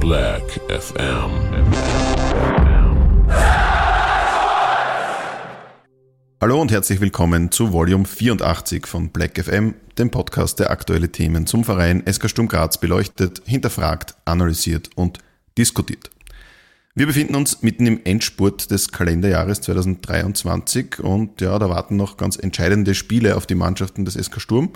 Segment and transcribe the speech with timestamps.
[0.00, 1.30] Black FM.
[6.42, 11.46] Hallo und herzlich willkommen zu Volume 84 von Black FM, dem Podcast, der aktuelle Themen
[11.46, 15.20] zum Verein SK Sturm Graz beleuchtet, hinterfragt, analysiert und
[15.56, 16.10] diskutiert.
[16.94, 22.36] Wir befinden uns mitten im Endspurt des Kalenderjahres 2023 und ja, da warten noch ganz
[22.36, 24.72] entscheidende Spiele auf die Mannschaften des SK Sturm.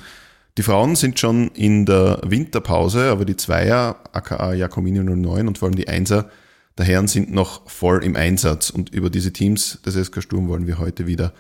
[0.57, 5.69] Die Frauen sind schon in der Winterpause, aber die Zweier, aka Jacomini 09 und vor
[5.69, 6.31] allem die Einser
[6.79, 8.71] der Herren sind noch voll im Einsatz.
[8.71, 11.35] Und über diese Teams des SK Sturm wollen wir heute wieder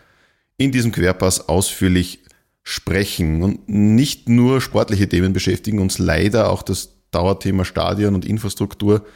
[0.58, 2.20] in diesem Querpass ausführlich
[2.62, 3.42] sprechen.
[3.42, 9.06] Und nicht nur sportliche Themen beschäftigen uns leider auch das Dauerthema Stadion und Infrastruktur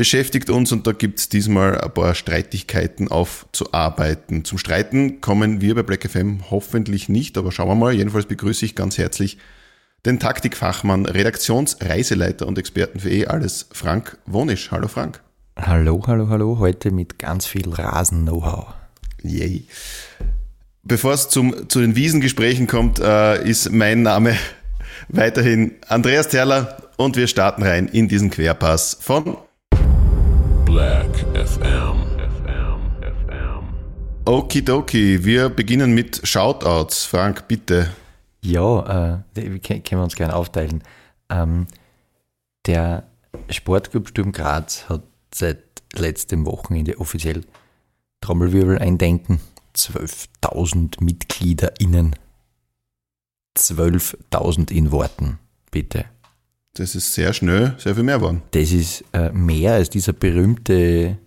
[0.00, 4.46] beschäftigt uns und da gibt es diesmal ein paar Streitigkeiten aufzuarbeiten.
[4.46, 7.92] Zum Streiten kommen wir bei Black FM hoffentlich nicht, aber schauen wir mal.
[7.92, 9.36] Jedenfalls begrüße ich ganz herzlich
[10.06, 14.70] den Taktikfachmann, Redaktionsreiseleiter und Experten für eh alles, Frank Wonisch.
[14.70, 15.20] Hallo Frank.
[15.58, 16.58] Hallo, hallo, hallo.
[16.58, 18.68] Heute mit ganz viel Rasen-Know-how.
[19.22, 19.66] Yay.
[20.82, 24.34] Bevor es zum, zu den Wiesengesprächen kommt, äh, ist mein Name
[25.10, 29.36] weiterhin Andreas Terler und wir starten rein in diesen Querpass von
[30.70, 32.06] Black FM.
[32.16, 32.80] FM.
[33.02, 33.74] FM.
[34.24, 35.24] Okidoki.
[35.24, 37.06] Wir beginnen mit Shoutouts.
[37.06, 37.90] Frank, bitte.
[38.40, 40.84] Ja, äh, können wir uns gerne aufteilen.
[41.28, 41.66] Ähm,
[42.66, 43.02] der
[43.48, 45.02] Sportclub Sturm Graz hat
[45.34, 47.42] seit letztem Wochenende offiziell
[48.20, 49.40] Trommelwirbel eindenken.
[49.74, 52.14] 12.000 MitgliederInnen.
[53.58, 55.40] 12.000 in Worten,
[55.72, 56.04] bitte.
[56.80, 58.40] Das ist sehr schnell, sehr viel mehr geworden.
[58.52, 61.18] Das ist äh, mehr als dieser berühmte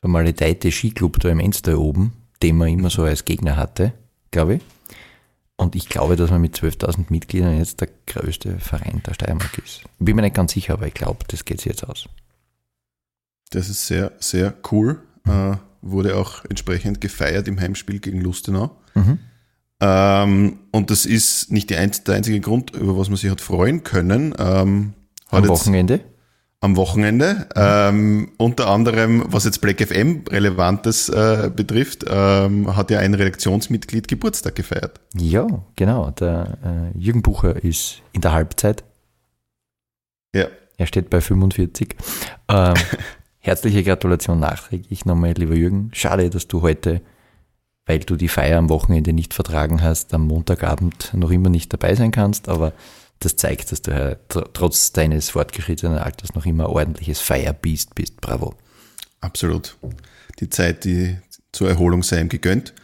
[0.00, 3.92] vermaledeite Skiclub da im Enster oben, den man immer so als Gegner hatte,
[4.30, 4.62] glaube ich.
[5.56, 9.82] Und ich glaube, dass man mit 12.000 Mitgliedern jetzt der größte Verein der Steiermark ist.
[9.98, 12.08] Bin mir nicht ganz sicher, aber ich glaube, das geht sich jetzt aus.
[13.50, 15.02] Das ist sehr, sehr cool.
[15.26, 18.74] Äh, wurde auch entsprechend gefeiert im Heimspiel gegen Lustenau.
[18.94, 19.18] Mhm.
[19.80, 23.40] Ähm, und das ist nicht die ein, der einzige Grund, über was man sich hat
[23.40, 24.34] freuen können.
[24.38, 24.94] Ähm,
[25.28, 26.00] hat Am Wochenende?
[26.60, 27.48] Am Wochenende.
[27.54, 34.08] Ähm, unter anderem, was jetzt Black FM Relevantes äh, betrifft, ähm, hat ja ein Redaktionsmitglied
[34.08, 35.00] Geburtstag gefeiert.
[35.14, 36.10] Ja, genau.
[36.12, 38.84] Der äh, Jürgen Bucher ist in der Halbzeit.
[40.34, 40.46] Ja.
[40.78, 41.94] Er steht bei 45.
[42.48, 42.74] Ähm,
[43.38, 45.90] herzliche Gratulation nachträglich nochmal, lieber Jürgen.
[45.92, 47.00] Schade, dass du heute,
[47.86, 51.94] weil du die Feier am Wochenende nicht vertragen hast, am Montagabend noch immer nicht dabei
[51.94, 52.72] sein kannst, aber
[53.20, 57.94] das zeigt, dass du ja tr trotz deines fortgeschrittenen Alters noch immer ein ordentliches Feierbiest
[57.94, 58.20] bist.
[58.20, 58.54] Bravo.
[59.20, 59.76] Absolut.
[60.40, 61.16] Die Zeit, die
[61.52, 62.74] zur Erholung sei ihm gegönnt.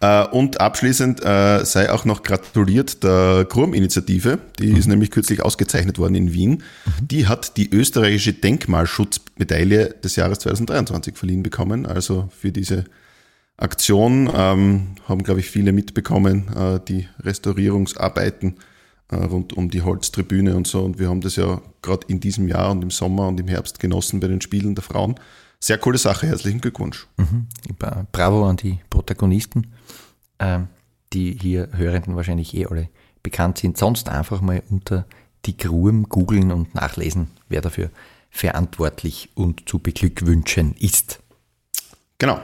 [0.00, 4.38] Äh, und abschließend äh, sei auch noch gratuliert der Grum-Initiative.
[4.58, 6.62] Die ist nämlich kürzlich ausgezeichnet worden in Wien.
[7.00, 11.84] Die hat die österreichische Denkmalschutzmedaille des Jahres 2023 verliehen bekommen.
[11.84, 12.84] Also für diese
[13.56, 18.56] Aktion ähm, haben, glaube ich, viele mitbekommen, äh, die Restaurierungsarbeiten
[19.10, 20.82] äh, rund um die Holztribüne und so.
[20.82, 23.78] Und wir haben das ja gerade in diesem Jahr und im Sommer und im Herbst
[23.78, 25.14] genossen bei den Spielen der Frauen.
[25.60, 27.06] Sehr coole Sache, herzlichen Glückwunsch.
[27.16, 27.46] Mhm.
[27.78, 29.68] Bra- Bravo an die Protagonisten,
[30.38, 30.68] ähm,
[31.12, 32.88] die hier Hörenden wahrscheinlich eh alle
[33.22, 33.78] bekannt sind.
[33.78, 35.06] Sonst einfach mal unter
[35.46, 37.90] die Gruem googeln und nachlesen, wer dafür
[38.30, 41.20] verantwortlich und zu beglückwünschen ist.
[42.18, 42.40] Genau.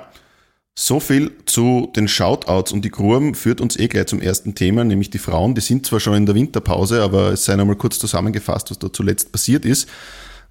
[0.83, 4.83] So viel zu den Shoutouts und die Grum führt uns eh gleich zum ersten Thema,
[4.83, 5.55] nämlich die Frauen.
[5.55, 8.91] Die sind zwar schon in der Winterpause, aber es sei nochmal kurz zusammengefasst, was da
[8.91, 9.91] zuletzt passiert ist.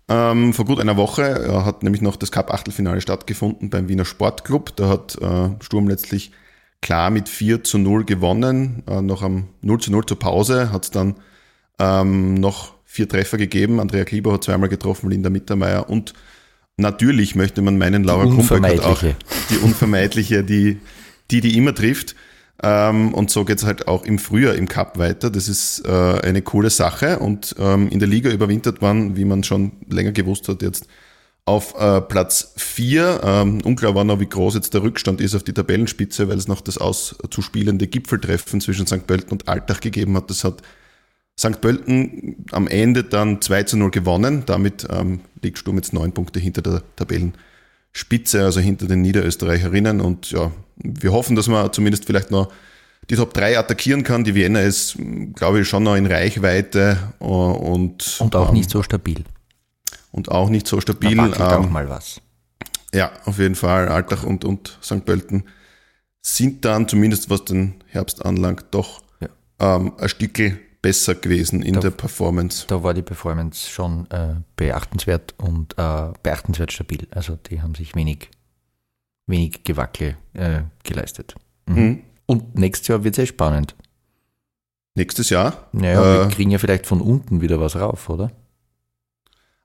[0.08, 4.76] Ähm, vor gut einer Woche äh, hat nämlich noch das Cup-Achtelfinale stattgefunden beim Wiener Sportclub.
[4.76, 6.32] Da hat äh, Sturm letztlich
[6.80, 8.84] klar mit 4 zu 0 gewonnen.
[8.88, 11.16] Äh, noch am 0 zu 0 zur Pause hat es dann
[11.80, 13.80] ähm, noch vier Treffer gegeben.
[13.80, 16.14] Andrea Klieber hat zweimal getroffen, Linda Mittermeier und
[16.80, 19.04] natürlich möchte man meinen, Laura Kumpeck hat auch
[19.50, 20.80] die unvermeidliche, die,
[21.32, 22.16] die, die immer trifft.
[22.62, 25.30] Ähm, und so geht's halt auch im Frühjahr im Cup weiter.
[25.30, 27.20] Das ist äh, eine coole Sache.
[27.20, 30.88] Und ähm, in der Liga überwintert man, wie man schon länger gewusst hat, jetzt
[31.46, 33.22] auf äh, Platz 4.
[33.24, 36.48] Ähm, unklar war noch, wie groß jetzt der Rückstand ist auf die Tabellenspitze, weil es
[36.48, 39.08] noch das auszuspielende Gipfeltreffen zwischen St.
[39.08, 40.30] Pölten und Altach gegeben hat.
[40.30, 40.62] Das hat
[41.40, 41.62] St.
[41.62, 44.44] Pölten am Ende dann 2 zu 0 gewonnen.
[44.46, 50.02] Damit ähm, liegt Sturm jetzt neun Punkte hinter der Tabellenspitze, also hinter den Niederösterreicherinnen.
[50.02, 52.52] Und ja, wir hoffen, dass man zumindest vielleicht noch
[53.10, 54.24] die Top 3 attackieren kann.
[54.26, 54.98] Die Vienna ist,
[55.36, 59.24] glaube ich, schon noch in Reichweite äh, und, Und auch ähm, nicht so stabil.
[60.12, 61.20] und auch nicht so Da stabil.
[61.20, 62.20] auch Ähm, mal was.
[62.94, 63.88] ja, auf jeden Fall.
[63.88, 65.06] Altach und, und St.
[65.06, 65.46] Pölten
[66.22, 69.30] sind dann, zumindest was den Herbst anlangt, doch Ja.
[69.78, 72.66] ähm, ein Stückel besser gewesen in Da- der Performance.
[72.68, 77.08] Da war die Performance schon äh, beachtenswert und äh, beachtenswert stabil.
[77.12, 78.30] Also die haben sich wenig,
[79.28, 81.36] wenig Gewackel äh, geleistet.
[81.68, 81.76] Mhm.
[81.82, 82.04] Mhm.
[82.26, 83.76] Und nächstes Jahr wird es eh spannend.
[84.96, 85.68] Nächstes Jahr.
[85.72, 88.32] Naja, Äh, wir kriegen ja vielleicht von unten wieder was rauf, oder?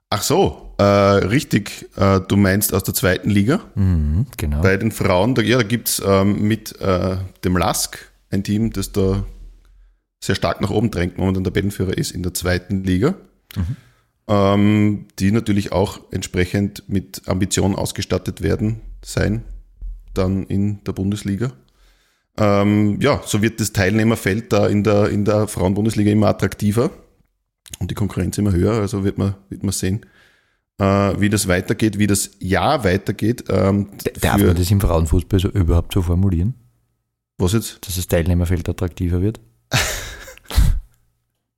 [0.09, 1.89] Ach so, äh, richtig.
[1.97, 3.59] Äh, du meinst aus der zweiten Liga.
[3.75, 4.61] Mhm, genau.
[4.61, 7.97] Bei den Frauen, da, ja, da gibt es ähm, mit äh, dem Lask
[8.29, 9.23] ein Team, das da
[10.25, 13.15] sehr stark nach oben drängt, momentan der Tabellenführer ist in der zweiten Liga.
[13.55, 13.75] Mhm.
[14.27, 19.43] Ähm, die natürlich auch entsprechend mit Ambitionen ausgestattet werden sein,
[20.15, 21.53] dann in der Bundesliga.
[22.37, 26.89] Ähm, ja, so wird das Teilnehmerfeld da in der, in der Frauenbundesliga immer attraktiver
[27.77, 28.73] und die Konkurrenz immer höher.
[28.73, 30.07] Also wird man, wird man sehen,
[30.79, 30.85] äh,
[31.19, 33.43] wie das weitergeht, wie das Jahr weitergeht.
[33.49, 33.89] Ähm,
[34.21, 36.55] Darf man das im Frauenfußball so überhaupt so formulieren,
[37.37, 37.85] Was jetzt?
[37.85, 39.39] dass das Teilnehmerfeld attraktiver wird?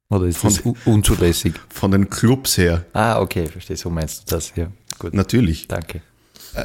[0.09, 1.53] Oder ist Von- das un- unzulässig?
[1.69, 4.53] Von den Clubs her, Ah, okay, verstehe, so meinst du das.
[4.55, 4.67] Ja,
[4.99, 5.67] gut, natürlich.
[5.67, 6.01] danke.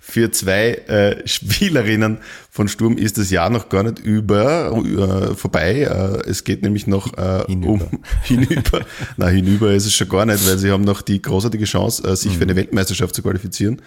[0.00, 2.18] Für zwei äh, Spielerinnen
[2.50, 5.82] von Sturm ist das Jahr noch gar nicht über, äh, vorbei.
[5.82, 7.72] Äh, es geht nämlich noch äh, Hinüber.
[7.92, 8.80] um hinüber.
[9.18, 12.16] Na, hinüber ist es schon gar nicht, weil sie haben noch die großartige Chance, äh,
[12.16, 13.82] sich für eine Weltmeisterschaft zu qualifizieren,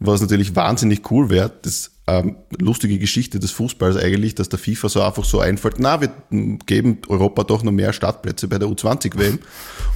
[0.00, 1.52] was natürlich wahnsinnig cool wäre.
[1.62, 6.00] Das ähm, lustige Geschichte des Fußballs eigentlich, dass der FIFA so einfach so einfällt, na,
[6.00, 6.12] wir
[6.66, 9.40] geben Europa doch noch mehr Startplätze bei der U20-WM.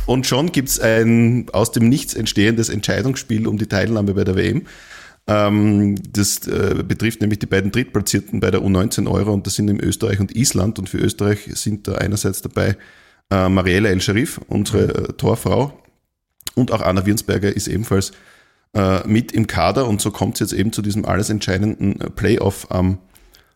[0.06, 4.66] Und schon gibt's ein aus dem Nichts entstehendes Entscheidungsspiel um die Teilnahme bei der WM.
[5.28, 9.68] Ähm, das äh, betrifft nämlich die beiden Drittplatzierten bei der U19 Euro und das sind
[9.68, 10.80] in Österreich und Island.
[10.80, 12.76] Und für Österreich sind da einerseits dabei
[13.30, 15.80] äh, Marielle El Sharif, unsere äh, Torfrau,
[16.56, 18.12] und auch Anna Wirnsberger ist ebenfalls
[18.74, 19.88] äh, mit im Kader.
[19.88, 22.98] Und so kommt es jetzt eben zu diesem alles entscheidenden äh, Playoff am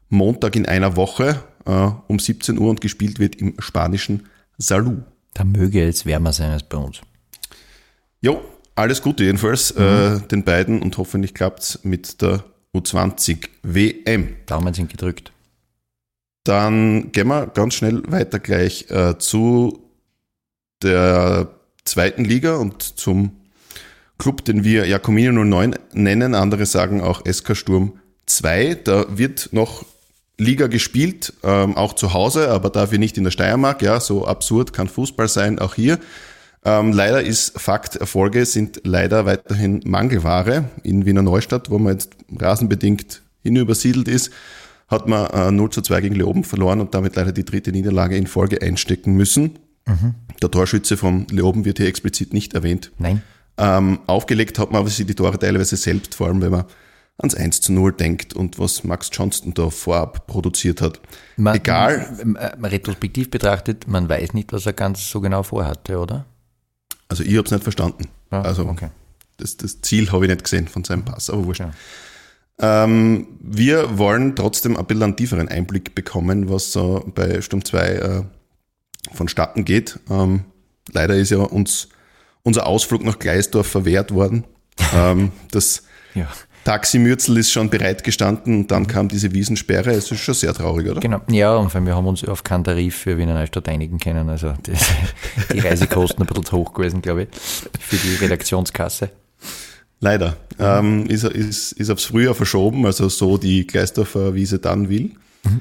[0.09, 4.29] Montag in einer Woche äh, um 17 Uhr und gespielt wird im spanischen
[4.59, 5.03] Salou.
[5.35, 7.01] Da möge es wärmer sein als bei uns.
[8.21, 8.41] Jo,
[8.75, 12.45] alles Gute jedenfalls äh, den beiden und hoffentlich klappt's mit der
[12.75, 14.37] U20 WM.
[14.47, 15.33] Daumen sind gedrückt.
[16.45, 19.85] Dann gehen wir ganz schnell weiter gleich äh, zu
[20.83, 21.49] der
[21.85, 23.33] zweiten Liga und zum
[24.19, 26.35] Club, den wir Jakomino 09 nennen.
[26.35, 28.77] Andere sagen auch SK Sturm 2.
[28.85, 29.85] Da wird noch
[30.39, 33.83] Liga gespielt, ähm, auch zu Hause, aber dafür nicht in der Steiermark.
[33.83, 35.99] Ja, so absurd kann Fußball sein, auch hier.
[36.65, 40.71] Ähm, leider ist Fakt, Erfolge sind leider weiterhin Mangelware.
[40.83, 44.33] In Wiener Neustadt, wo man jetzt rasenbedingt hinübersiedelt ist,
[44.89, 48.17] hat man äh, 0 zu 2 gegen Leoben verloren und damit leider die dritte Niederlage
[48.17, 49.59] in Folge einstecken müssen.
[50.43, 52.91] Der Torschütze von Leoben wird hier explizit nicht erwähnt.
[52.99, 53.23] Nein?
[53.57, 56.65] Ähm, aufgelegt hat man aber sich die Tore teilweise selbst, vor allem wenn man
[57.19, 61.01] ans 1 zu 0 denkt und was Max Johnston da vorab produziert hat.
[61.37, 62.57] Man, Egal.
[62.61, 66.27] Retrospektiv betrachtet, man weiß nicht, was er ganz so genau vorhatte, oder?
[67.09, 68.09] Also ich habe es nicht verstanden.
[68.33, 68.89] Ja, also okay.
[69.37, 71.61] das, das Ziel habe ich nicht gesehen von seinem Pass, aber wurscht.
[71.61, 71.71] Ja.
[72.59, 77.79] Ähm, wir wollen trotzdem ein bisschen einen tieferen Einblick bekommen, was so bei Sturm 2
[77.79, 78.23] äh,
[79.13, 80.01] vonstatten geht.
[80.11, 80.45] Ähm,
[80.93, 81.89] leider ist ja uns
[82.45, 84.45] unser Ausflug nach Gleisdorf verwehrt worden.
[84.95, 85.83] ähm, das
[86.15, 86.29] Ja.
[86.65, 89.91] Taximürzel ist schon bereit gestanden und dann kam diese Wiesensperre.
[89.91, 90.99] Es ist schon sehr traurig, oder?
[91.01, 91.21] Genau.
[91.29, 94.31] Ja, und vor allem, wir haben uns auf keinen Tarif für Wiener Neustadt einigen können.
[94.31, 94.89] Also das,
[95.53, 97.29] die Reisekosten ein bisschen zu hoch gewesen, glaube ich,
[97.79, 99.11] für die Redaktionskasse.
[100.01, 100.37] Leider.
[100.59, 105.11] Ähm, ist, ist, ist aufs Frühjahr verschoben, also so die Gleisdorfer Wiese dann will.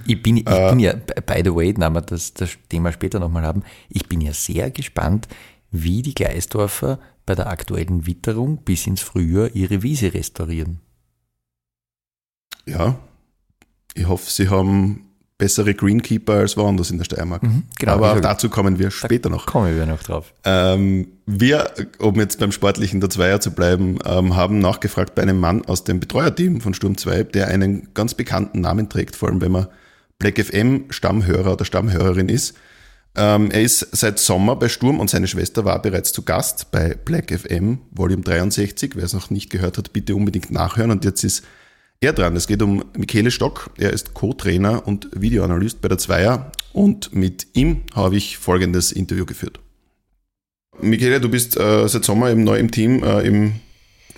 [0.06, 0.70] Ich bin, ich Äh.
[0.70, 4.22] bin ja, by the way, da wir das, das Thema später nochmal haben, ich bin
[4.22, 5.28] ja sehr gespannt,
[5.74, 10.80] wie die Gleisdorfer bei der aktuellen Witterung bis ins Frühjahr ihre Wiese restaurieren.
[12.66, 12.98] Ja,
[13.96, 17.42] ich hoffe, sie haben bessere Greenkeeper als woanders in der Steiermark.
[17.78, 19.46] genau, Aber dazu kommen wir später noch.
[19.46, 20.34] Kommen wir noch drauf.
[20.46, 25.40] Ähm, wir, um jetzt beim Sportlichen der Zweier zu bleiben, ähm, haben nachgefragt bei einem
[25.40, 29.42] Mann aus dem Betreuerteam von Sturm 2, der einen ganz bekannten Namen trägt, vor allem
[29.42, 29.68] wenn man
[30.20, 32.54] Black FM Stammhörer oder Stammhörerin ist.
[33.16, 36.96] Ähm, er ist seit Sommer bei Sturm und seine Schwester war bereits zu Gast bei
[36.96, 38.96] Black FM Volume 63.
[38.96, 40.90] Wer es noch nicht gehört hat, bitte unbedingt nachhören.
[40.90, 41.44] Und jetzt ist
[42.00, 42.36] er dran.
[42.36, 43.70] Es geht um Michele Stock.
[43.78, 46.52] Er ist Co-Trainer und Videoanalyst bei der Zweier.
[46.74, 49.60] Und mit ihm habe ich folgendes Interview geführt.
[50.82, 53.54] Michele, du bist äh, seit Sommer eben neu im Team, äh, im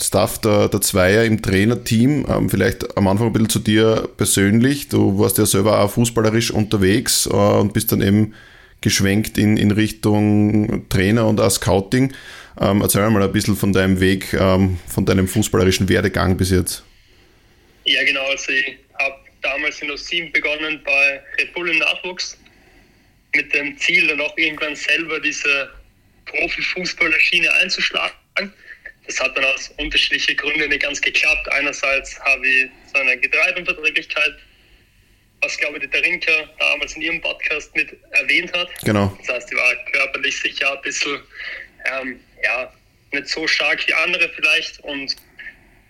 [0.02, 2.26] Staff der, der Zweier, im Trainerteam.
[2.30, 4.88] Ähm, vielleicht am Anfang ein bisschen zu dir persönlich.
[4.88, 8.34] Du warst ja selber auch fußballerisch unterwegs äh, und bist dann eben
[8.86, 12.14] geschwenkt in, in Richtung Trainer und auch Scouting.
[12.62, 16.84] Ähm, erzähl mal ein bisschen von deinem Weg, ähm, von deinem fußballerischen Werdegang bis jetzt.
[17.84, 18.26] Ja, genau.
[18.28, 22.38] Also ich habe damals in 07 begonnen bei Red Bull im Nachwuchs
[23.36, 25.70] mit dem Ziel, dann auch irgendwann selber diese
[26.26, 28.14] Profifußballerschiene einzuschlagen.
[29.08, 31.52] Das hat dann aus unterschiedlichen Gründen nicht ganz geklappt.
[31.52, 34.36] Einerseits habe ich so eine Getreideunverträglichkeit,
[35.46, 38.70] was glaube ich die Darinka damals in ihrem Podcast mit erwähnt hat.
[38.84, 39.16] Genau.
[39.20, 41.20] Das heißt, ich war körperlich sicher ein bisschen,
[41.86, 42.74] ähm, ja,
[43.12, 44.80] nicht so stark wie andere vielleicht.
[44.82, 45.16] Und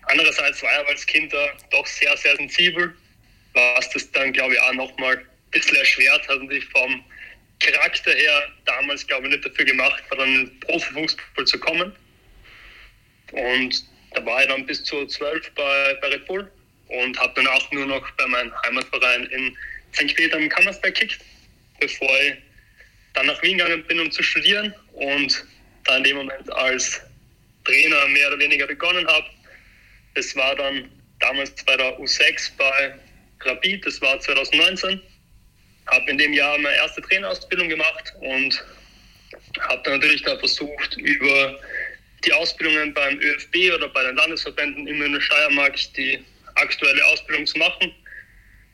[0.02, 2.94] andererseits war aber als Kind da doch sehr, sehr sensibel,
[3.54, 7.02] was das dann, glaube ich, auch nochmal ein bisschen erschwert hat und ich vom
[7.60, 11.96] Charakter her damals, glaube ich, nicht dafür gemacht war, dann in den Profifußball zu kommen.
[13.32, 16.50] Und da war ich dann bis zu 12 bei, bei Red Bull
[16.88, 19.56] und habe dann auch nur noch bei meinem Heimatverein in
[19.94, 20.14] St.
[20.14, 21.20] Peter im Kammersberg gekickt,
[21.80, 22.34] bevor ich
[23.14, 25.44] dann nach Wien gegangen bin, um zu studieren und
[25.84, 27.00] da in dem Moment als
[27.64, 29.26] Trainer mehr oder weniger begonnen habe.
[30.14, 30.90] Das war dann
[31.20, 32.94] damals bei der U6 bei
[33.40, 35.00] Rapid, das war 2019
[35.86, 38.64] habe in dem Jahr meine erste Trainerausbildung gemacht und
[39.60, 41.58] habe dann natürlich da versucht, über
[42.24, 46.22] die Ausbildungen beim ÖFB oder bei den Landesverbänden in der Steiermark die
[46.56, 47.92] aktuelle Ausbildung zu machen.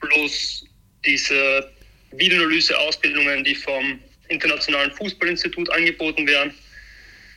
[0.01, 0.67] Bloß
[1.05, 1.71] diese
[2.12, 6.55] Videoanalyse-Ausbildungen, die vom Internationalen Fußballinstitut angeboten werden,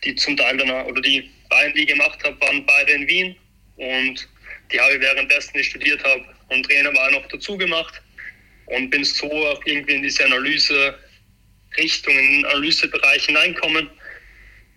[0.03, 3.35] die zum Teil dann, oder die beiden, die ich gemacht habe, waren beide in Wien
[3.75, 4.27] und
[4.71, 8.01] die habe ich währenddessen ich studiert habe und Trainer war noch dazu gemacht
[8.67, 13.89] und bin so auch irgendwie in diese Analyse-Richtung, in den Analysebereich hineinkommen.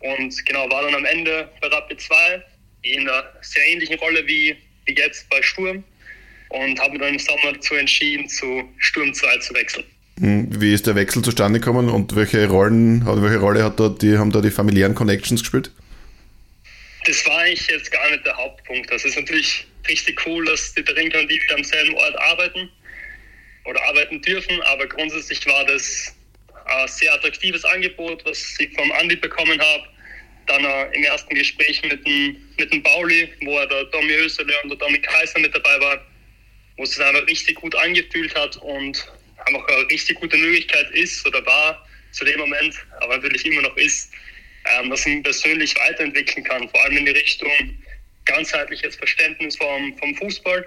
[0.00, 2.44] Und genau, war dann am Ende bei Rapid 2
[2.82, 4.56] in einer sehr ähnlichen Rolle wie,
[4.88, 5.84] wie jetzt bei Sturm
[6.48, 9.84] und habe dann im Sommer dazu entschieden, zu Sturm 2 zu wechseln.
[10.18, 14.18] Hm, wie ist der Wechsel zustande gekommen und welche Rollen, welche Rolle hat da die,
[14.18, 15.70] haben da die familiären Connections gespielt?
[17.04, 18.90] Das war eigentlich jetzt gar nicht der Hauptpunkt.
[18.90, 22.68] Das ist natürlich richtig cool, dass die Trinker und die wieder am selben Ort arbeiten
[23.64, 26.14] oder arbeiten dürfen, aber grundsätzlich war das
[26.66, 29.84] ein sehr attraktives Angebot, was ich vom Andi bekommen habe.
[30.48, 34.52] Dann äh, im ersten Gespräch mit dem, mit dem Bauli, wo er der Tommy Ösele
[34.62, 36.06] und der Tommy Kaiser mit dabei war,
[36.76, 39.06] wo es sich einfach richtig gut angefühlt hat und
[39.46, 43.76] einfach eine richtig gute Möglichkeit ist oder war zu dem Moment, aber natürlich immer noch
[43.76, 44.10] ist,
[44.76, 47.52] ähm, dass man persönlich weiterentwickeln kann, vor allem in die Richtung
[48.24, 50.66] ganzheitliches Verständnis vom, vom Fußball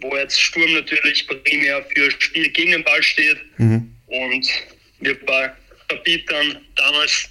[0.00, 3.94] wo jetzt Sturm natürlich primär für Spiel gegen den Ball steht mhm.
[4.06, 4.48] und
[5.00, 5.52] wir bei
[5.90, 7.28] Rapid dann damals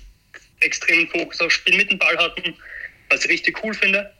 [0.65, 2.53] extremen Fokus auf Spiel mit dem Ball hatten,
[3.09, 4.11] was ich richtig cool finde.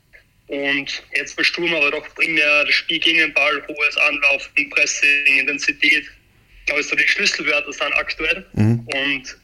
[0.48, 5.40] Und jetzt bei Sturm aber doch primär das Spiel gegen den Ball, hohes Anlaufen, Pressing,
[5.40, 6.06] Intensität,
[6.68, 8.46] glaube ich, so die Schlüsselwerte sind aktuell.
[8.54, 8.88] Mhm.
[8.94, 9.38] Und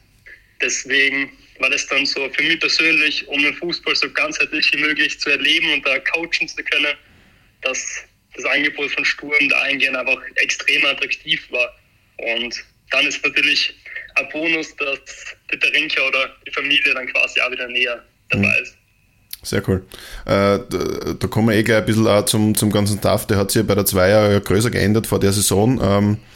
[0.60, 5.18] deswegen war das dann so für mich persönlich, um den Fußball so ganzheitlich wie möglich
[5.18, 6.94] zu erleben und da coachen zu können,
[7.62, 8.04] dass
[8.34, 11.76] das Angebot von Sturm da eingehen einfach extrem attraktiv war.
[12.18, 13.74] Und dann ist natürlich
[14.16, 14.98] ein Bonus, dass
[15.52, 18.62] der Rinker oder die Familie dann quasi auch wieder näher dabei mhm.
[18.62, 18.76] ist.
[19.44, 19.84] Sehr cool.
[20.24, 23.26] Äh, da, da, kommen wir eh gleich ein bisschen auch zum, zum ganzen TAF.
[23.26, 25.80] Der hat sich ja bei der Zweier größer geändert vor der Saison.
[25.82, 26.31] Ähm, äh,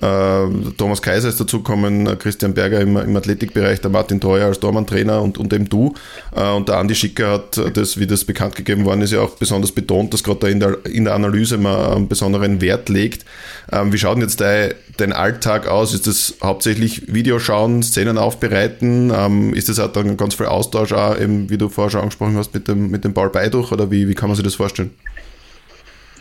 [0.00, 5.36] Thomas Kaiser ist dazugekommen, Christian Berger im, im Athletikbereich, der Martin Treuer als Dormann-Trainer und,
[5.36, 5.94] und eben du.
[6.34, 9.36] Äh, und der Andi Schicker hat das, wie das bekannt gegeben worden ist, ja auch
[9.36, 13.26] besonders betont, dass gerade da in der, in der Analyse man einen besonderen Wert legt.
[13.70, 15.92] Ähm, wie schaut denn jetzt dein, dein Alltag aus?
[15.92, 19.12] Ist das hauptsächlich Videoschauen, Szenen aufbereiten?
[19.14, 22.36] Ähm, ist das auch dann ganz viel Austausch, auch eben, wie du vorher schon angesprochen
[22.36, 23.72] hast, mit dem, mit dem Paul Beiduch?
[23.72, 24.90] Oder wie, wie kann man sich das vorstellen?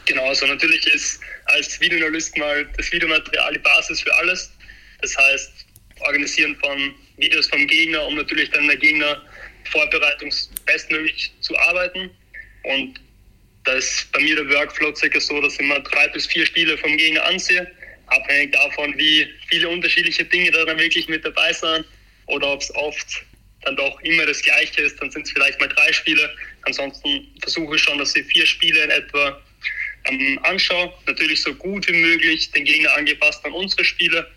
[0.09, 4.51] Genau, also natürlich ist als Videoanalyst mal das Videomaterial die Basis für alles.
[5.01, 5.67] Das heißt,
[5.99, 9.21] Organisieren von Videos vom Gegner, um natürlich dann der Gegner
[9.65, 12.09] vorbereitungsbestmöglich zu arbeiten.
[12.63, 12.99] Und
[13.65, 16.75] da ist bei mir der Workflow circa so, dass ich immer drei bis vier Spiele
[16.79, 17.71] vom Gegner ansehe,
[18.07, 21.85] abhängig davon, wie viele unterschiedliche Dinge da dann wirklich mit dabei sind
[22.25, 23.25] oder ob es oft
[23.61, 26.33] dann doch immer das Gleiche ist, dann sind es vielleicht mal drei Spiele.
[26.63, 29.39] Ansonsten versuche ich schon, dass ich vier Spiele in etwa
[30.05, 30.93] ähm, anschaue.
[31.05, 34.29] Natürlich so gut wie möglich den Gegner angepasst an unsere Spiele.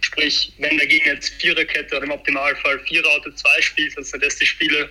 [0.00, 4.36] Sprich, wenn der Gegner jetzt Viererkette oder im Optimalfall Vierraute 2 spielt, dann sind das
[4.36, 4.90] die Spiele,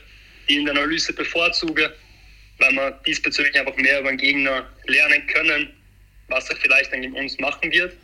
[0.50, 1.95] die in der Analyse bevorzuge,
[2.57, 5.74] weil wir diesbezüglich einfach mehr über den Gegner lernen können,
[6.27, 7.95] was er vielleicht dann gegen uns machen wird.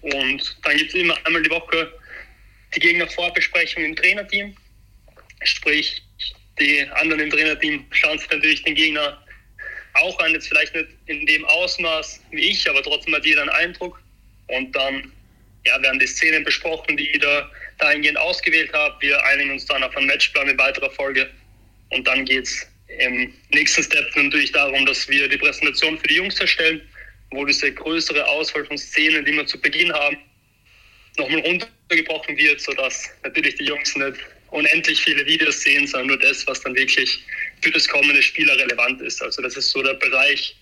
[0.00, 1.92] Und dann gibt es immer einmal die Woche
[2.74, 4.56] die Gegnervorbesprechung im Trainerteam.
[5.44, 6.02] Sprich,
[6.58, 9.22] die anderen im Trainerteam schauen sich natürlich den Gegner
[9.96, 13.50] auch an, jetzt vielleicht nicht in dem Ausmaß wie ich, aber trotzdem hat jeder einen
[13.50, 14.00] Eindruck.
[14.48, 15.12] Und dann
[15.64, 19.00] ja, werden die Szenen besprochen, die jeder dahingehend ausgewählt hat.
[19.00, 21.28] Wir einigen uns dann auf einen Matchplan in weiterer Folge.
[21.90, 22.66] Und dann geht es
[22.98, 26.80] im nächsten Step natürlich darum, dass wir die Präsentation für die Jungs erstellen.
[27.30, 30.16] wo diese größere Auswahl von Szenen, die wir zu Beginn haben,
[31.18, 34.18] nochmal runtergebrochen wird, sodass natürlich die Jungs nicht
[34.50, 37.20] unendlich viele Videos sehen, sondern nur das, was dann wirklich
[37.66, 39.20] für das kommende Spieler relevant ist.
[39.20, 40.54] Also das ist so der Bereich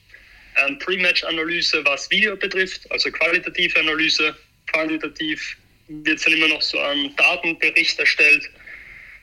[0.64, 4.34] ähm, Pre-Match-Analyse, was Video betrifft, also qualitative Analyse.
[4.68, 5.58] Quantitativ
[5.88, 8.48] wird dann immer noch so ein Datenbericht erstellt,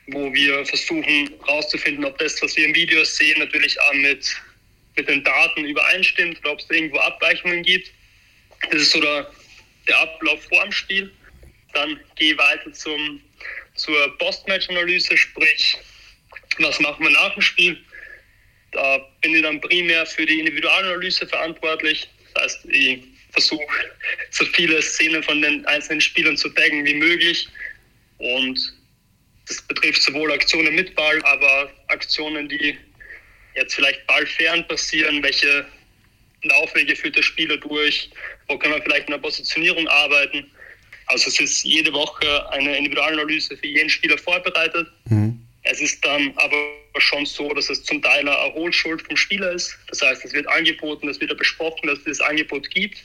[0.06, 4.28] wo wir versuchen herauszufinden, ob das, was wir im Video sehen, natürlich auch mit,
[4.94, 7.90] mit den Daten übereinstimmt oder ob es irgendwo Abweichungen gibt.
[8.70, 9.28] Das ist so der,
[9.88, 11.10] der Ablauf vor dem Spiel.
[11.72, 13.20] Dann gehe ich weiter zum,
[13.74, 15.78] zur Post-Match-Analyse, sprich,
[16.58, 17.78] was machen wir nach dem Spiel?
[18.72, 22.08] Da bin ich dann primär für die Individualanalyse verantwortlich.
[22.34, 23.66] Das heißt, ich versuche
[24.30, 27.48] so viele Szenen von den einzelnen Spielern zu taggen wie möglich.
[28.18, 28.58] Und
[29.48, 32.76] das betrifft sowohl Aktionen mit Ball, aber Aktionen, die
[33.54, 35.66] jetzt vielleicht ballfern passieren, welche
[36.44, 38.10] Laufwege führt der Spieler durch,
[38.48, 40.50] wo kann man vielleicht in der Positionierung arbeiten.
[41.06, 44.88] Also es ist jede Woche eine Individualanalyse für jeden Spieler vorbereitet.
[45.06, 45.41] Mhm.
[45.64, 46.56] Es ist dann aber
[46.98, 49.78] schon so, dass es zum Teil eine Erholschuld vom Spieler ist.
[49.88, 52.98] Das heißt, es wird angeboten, es wird besprochen, dass es das Angebot gibt.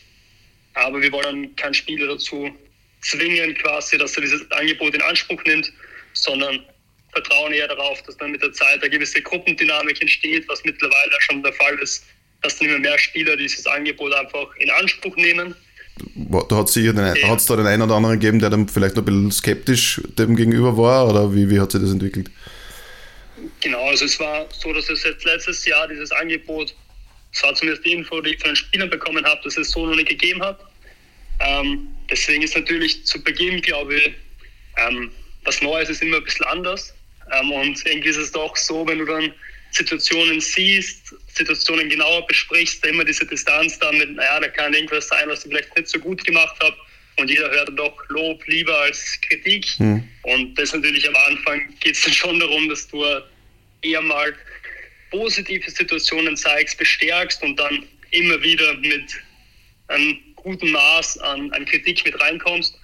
[0.74, 2.54] Aber wir wollen keinen Spieler dazu
[3.02, 5.72] zwingen, quasi, dass er dieses Angebot in Anspruch nimmt,
[6.14, 6.66] sondern
[7.14, 11.42] vertrauen eher darauf, dass dann mit der Zeit eine gewisse Gruppendynamik entsteht, was mittlerweile schon
[11.44, 12.06] der Fall ist,
[12.42, 15.56] dass dann immer mehr Spieler dieses Angebot einfach in Anspruch nehmen.
[16.16, 16.94] Da hat es ja.
[16.94, 20.78] da den einen oder anderen gegeben, der dann vielleicht noch ein bisschen skeptisch dem gegenüber
[20.78, 22.30] war, oder wie, wie hat sich das entwickelt?
[23.62, 26.76] Genau, also es war so, dass es jetzt letztes Jahr dieses Angebot,
[27.34, 29.86] das war zumindest die Info, die ich von den Spielern bekommen habe, dass es so
[29.86, 30.60] noch nicht gegeben hat.
[31.40, 34.14] Ähm, deswegen ist natürlich zu Beginn, glaube ich,
[34.78, 35.12] ähm,
[35.44, 36.94] was Neues ist immer ein bisschen anders.
[37.32, 39.32] Ähm, und irgendwie ist es doch so, wenn du dann
[39.72, 45.28] Situationen siehst, Situationen genauer besprichst, immer diese Distanz dann mit, naja, da kann irgendwas sein,
[45.28, 46.76] was ich vielleicht nicht so gut gemacht habe.
[47.18, 49.68] Und jeder hört doch Lob lieber als Kritik.
[49.80, 50.08] Mhm.
[50.24, 53.04] Und das natürlich am Anfang geht es dann schon darum, dass du
[53.82, 54.36] eher mal
[55.10, 59.16] positive Situationen zeigst, bestärkst und dann immer wieder mit
[59.88, 62.78] einem guten Maß an, an Kritik mit reinkommst.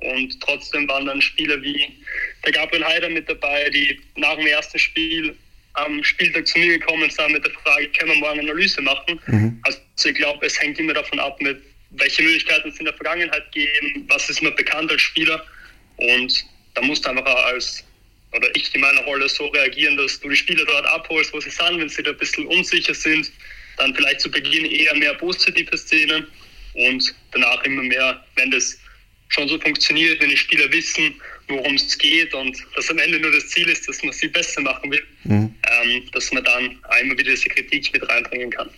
[0.00, 1.86] Und trotzdem waren dann Spieler wie
[2.44, 5.36] der Gabriel Heider mit dabei, die nach dem ersten Spiel
[5.74, 9.20] am Spieltag zu mir gekommen sind mit der Frage, können wir morgen Analyse machen?
[9.26, 9.60] Mhm.
[9.62, 13.50] Also ich glaube, es hängt immer davon ab, mit welche Möglichkeiten es in der Vergangenheit
[13.52, 15.44] geben, was ist mir bekannt als Spieler.
[15.96, 17.84] Und da musst du einfach als,
[18.32, 21.50] oder ich in meiner Rolle so reagieren, dass du die Spieler dort abholst, wo sie
[21.50, 23.30] sind, wenn sie da ein bisschen unsicher sind,
[23.78, 26.26] dann vielleicht zu Beginn eher mehr positive Szenen
[26.74, 28.78] und danach immer mehr, wenn das
[29.28, 31.14] schon so funktioniert, wenn die Spieler wissen,
[31.48, 34.60] worum es geht und dass am Ende nur das Ziel ist, dass man sie besser
[34.60, 35.54] machen will, mhm.
[35.70, 38.70] ähm, dass man dann einmal wieder diese Kritik mit reinbringen kann.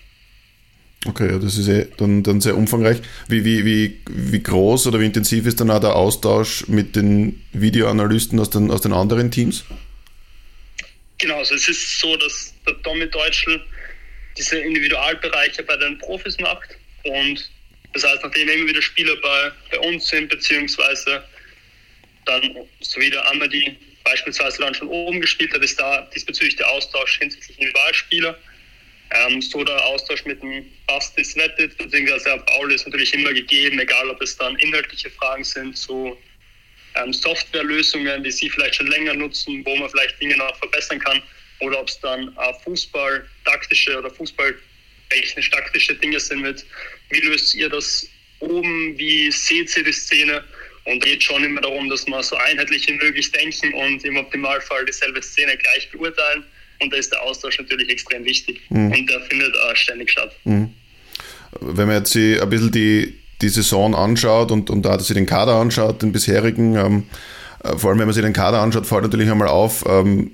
[1.06, 2.98] Okay, ja, das ist eh dann, dann sehr umfangreich.
[3.28, 7.44] Wie, wie, wie, wie groß oder wie intensiv ist dann auch der Austausch mit den
[7.52, 9.64] Videoanalysten aus den, aus den anderen Teams?
[11.18, 13.60] Genau, also es ist so, dass der Tommy Deutschl
[14.38, 16.70] diese Individualbereiche bei den Profis macht
[17.04, 17.50] und
[17.92, 21.22] das heißt, nachdem immer wieder Spieler bei, bei uns sind, beziehungsweise
[22.26, 26.68] dann so wie der Amadi beispielsweise dann schon oben gespielt hat, ist da diesbezüglich der
[26.68, 28.38] Austausch hinsichtlich Individualspieler.
[29.10, 33.78] Ähm, so der Austausch mit dem Basti Svettit beziehungsweise der Paul ist natürlich immer gegeben,
[33.78, 36.16] egal ob es dann inhaltliche Fragen sind zu
[36.96, 41.22] ähm, Softwarelösungen, die sie vielleicht schon länger nutzen, wo man vielleicht Dinge noch verbessern kann,
[41.60, 46.64] oder ob es dann äh, Fußball-taktische oder Fußball-technisch-taktische Dinge sind mit,
[47.10, 48.08] wie löst ihr das
[48.40, 50.44] oben, wie seht ihr die Szene?
[50.84, 54.84] Und geht schon immer darum, dass wir so einheitlich wie möglich denken und im Optimalfall
[54.84, 56.44] dieselbe Szene gleich beurteilen.
[56.80, 58.60] Und da ist der Austausch natürlich extrem wichtig.
[58.68, 58.92] Mhm.
[58.92, 60.36] Und der findet auch ständig statt.
[60.44, 60.70] Mhm.
[61.60, 65.26] Wenn man jetzt sich ein bisschen die, die Saison anschaut und, und da sich den
[65.26, 67.02] Kader anschaut, den bisherigen, ähm,
[67.62, 70.32] äh, vor allem wenn man sich den Kader anschaut, fällt natürlich einmal auf, ähm,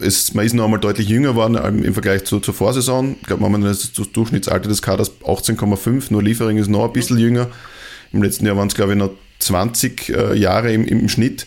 [0.00, 3.16] ist, man ist noch einmal deutlich jünger geworden ähm, im Vergleich zu, zur Vorsaison.
[3.20, 7.18] Ich glaube, momentan ist das Durchschnittsalter des Kaders 18,5, nur Liefering ist noch ein bisschen
[7.18, 7.50] jünger.
[8.12, 9.10] Im letzten Jahr waren es, glaube ich, noch
[9.40, 11.46] 20 äh, Jahre im, im Schnitt.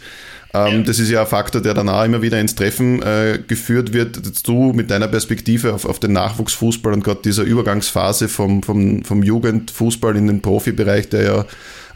[0.55, 0.85] Ähm.
[0.85, 4.47] Das ist ja ein Faktor, der danach immer wieder ins Treffen äh, geführt wird.
[4.47, 9.23] Du mit deiner Perspektive auf, auf den Nachwuchsfußball und gerade dieser Übergangsphase vom, vom, vom
[9.23, 11.45] Jugendfußball in den Profibereich, der ja,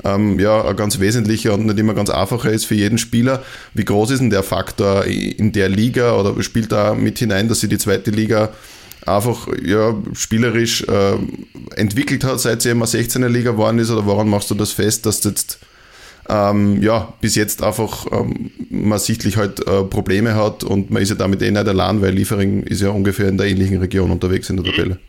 [0.04, 3.44] ähm, ja ein ganz wesentlicher und nicht immer ganz einfacher ist für jeden Spieler.
[3.76, 7.60] Wie groß ist denn der Faktor in der Liga oder spielt da mit hinein, dass
[7.60, 8.50] sie die zweite Liga
[9.06, 11.18] einfach ja, spielerisch äh,
[11.76, 13.92] entwickelt hat, seit sie immer 16er Liga geworden ist?
[13.92, 15.60] Oder woran machst du das fest, dass jetzt
[16.30, 21.10] ähm, ja, bis jetzt einfach ähm, man sichtlich halt äh, Probleme hat und man ist
[21.10, 24.50] ja damit eh nicht allein, weil Liefering ist ja ungefähr in der ähnlichen Region unterwegs
[24.50, 25.00] in der Tabelle.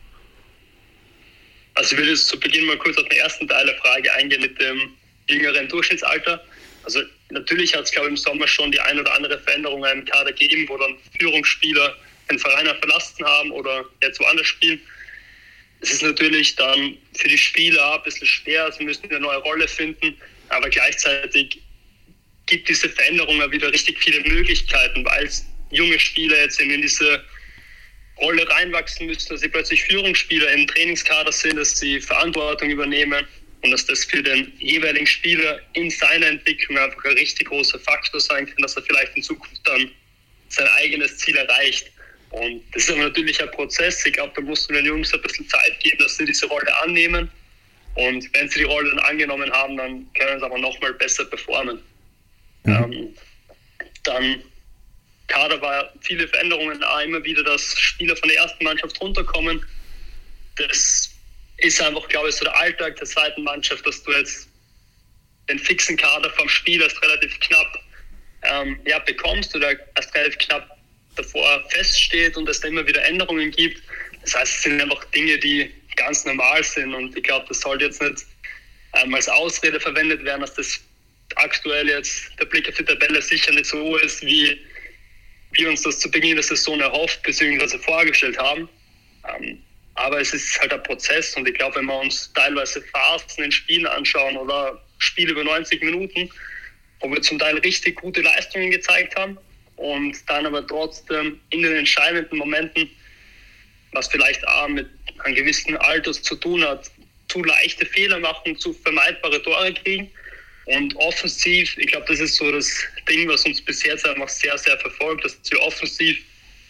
[1.74, 4.42] Also ich will jetzt zu Beginn mal kurz auf den ersten Teil der Frage eingehen
[4.42, 4.90] mit dem
[5.28, 6.42] jüngeren Durchschnittsalter.
[6.84, 7.00] Also
[7.30, 10.32] natürlich hat es, glaube ich, im Sommer schon die ein oder andere Veränderung im Kader
[10.32, 11.94] gegeben, wo dann Führungsspieler
[12.30, 14.80] den Verein verlassen haben oder jetzt woanders spielen.
[15.80, 19.68] Es ist natürlich dann für die Spieler ein bisschen schwer, sie müssen eine neue Rolle
[19.68, 20.16] finden,
[20.48, 21.60] aber gleichzeitig
[22.46, 25.30] gibt diese Veränderung ja wieder richtig viele Möglichkeiten, weil
[25.70, 27.24] junge Spieler jetzt in diese
[28.20, 33.26] Rolle reinwachsen müssen, dass sie plötzlich Führungsspieler im Trainingskader sind, dass sie Verantwortung übernehmen
[33.62, 38.20] und dass das für den jeweiligen Spieler in seiner Entwicklung einfach ein richtig großer Faktor
[38.20, 39.90] sein kann, dass er vielleicht in Zukunft dann
[40.48, 41.90] sein eigenes Ziel erreicht.
[42.30, 44.04] Und das ist aber natürlich ein Prozess.
[44.04, 46.76] Ich glaube, da musst du den Jungs ein bisschen Zeit geben, dass sie diese Rolle
[46.82, 47.30] annehmen.
[47.98, 51.82] Und wenn sie die Rolle dann angenommen haben, dann können sie aber nochmal besser performen.
[52.62, 52.72] Mhm.
[52.72, 53.14] Ähm,
[54.04, 54.42] dann
[55.26, 59.60] Kader war viele Veränderungen, auch immer wieder, dass Spieler von der ersten Mannschaft runterkommen.
[60.56, 61.10] Das
[61.56, 64.48] ist einfach, glaube ich, so der Alltag der zweiten Mannschaft, dass du jetzt
[65.48, 67.80] den fixen Kader vom Spiel erst relativ knapp
[68.44, 70.78] ähm, ja, bekommst oder erst relativ knapp
[71.16, 73.82] davor feststeht und es da immer wieder Änderungen gibt.
[74.22, 77.86] Das heißt, es sind einfach Dinge, die ganz normal sind und ich glaube, das sollte
[77.86, 78.24] jetzt nicht
[78.94, 80.80] ähm, als Ausrede verwendet werden, dass das
[81.36, 84.58] aktuell jetzt der Blick auf die Tabelle sicher nicht so ist, wie
[85.52, 87.78] wir uns das zu Beginn der Saison erhofft bzw.
[87.78, 88.68] vorgestellt haben.
[89.28, 89.62] Ähm,
[89.94, 93.52] aber es ist halt ein Prozess und ich glaube, wenn wir uns teilweise Phasen in
[93.52, 96.30] Spielen anschauen oder Spiele über 90 Minuten,
[97.00, 99.38] wo wir zum Teil richtig gute Leistungen gezeigt haben
[99.76, 102.88] und dann aber trotzdem in den entscheidenden Momenten,
[103.92, 104.86] was vielleicht auch mit
[105.20, 106.90] einem gewissen Alter zu tun hat,
[107.28, 110.10] zu leichte Fehler machen, zu vermeidbare Tore kriegen.
[110.66, 112.70] Und offensiv, ich glaube, das ist so das
[113.08, 116.18] Ding, was uns bis jetzt einfach sehr, sehr verfolgt, dass wir offensiv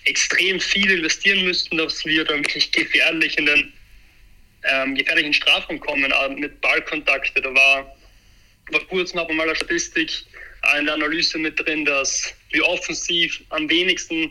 [0.05, 3.73] extrem viel investieren müssten, dass wir dann wirklich gefährlich in den
[4.65, 7.41] ähm, gefährlichen Strafraum kommen, mit Ballkontakte.
[7.41, 7.97] Da war
[8.71, 10.11] vor kurzem aber mal eine Statistik,
[10.63, 14.31] eine Analyse mit drin, dass wir offensiv am wenigsten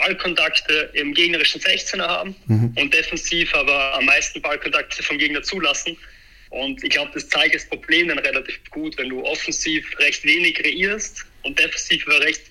[0.00, 2.72] Ballkontakte im gegnerischen 16er haben mhm.
[2.76, 5.96] und defensiv aber am meisten Ballkontakte vom Gegner zulassen.
[6.50, 10.54] Und ich glaube, das zeigt das Problem dann relativ gut, wenn du offensiv recht wenig
[10.54, 12.42] kreierst und defensiv aber recht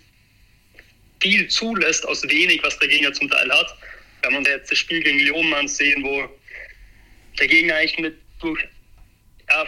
[1.22, 3.76] viel zulässt aus wenig, was der Gegner zum Teil hat.
[4.22, 6.30] Wenn man jetzt das Spiel gegen Lyon ansehen, wo
[7.40, 8.62] der Gegner eigentlich mit durch
[9.50, 9.66] ja,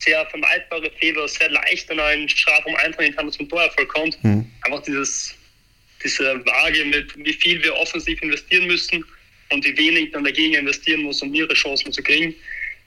[0.00, 4.22] sehr vermeidbare Fehler sehr leicht in einen Strafraum eintreten kann, dass zum Torerfolg kommt.
[4.24, 4.50] Mhm.
[4.62, 5.34] Einfach dieses,
[6.02, 9.04] diese Waage mit, wie viel wir offensiv investieren müssen
[9.50, 12.34] und wie wenig dann der Gegner investieren muss, um ihre Chancen zu kriegen,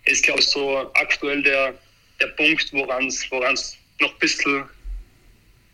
[0.06, 1.78] ist, glaube ich, so aktuell der,
[2.20, 4.64] der Punkt, woran es noch ein bisschen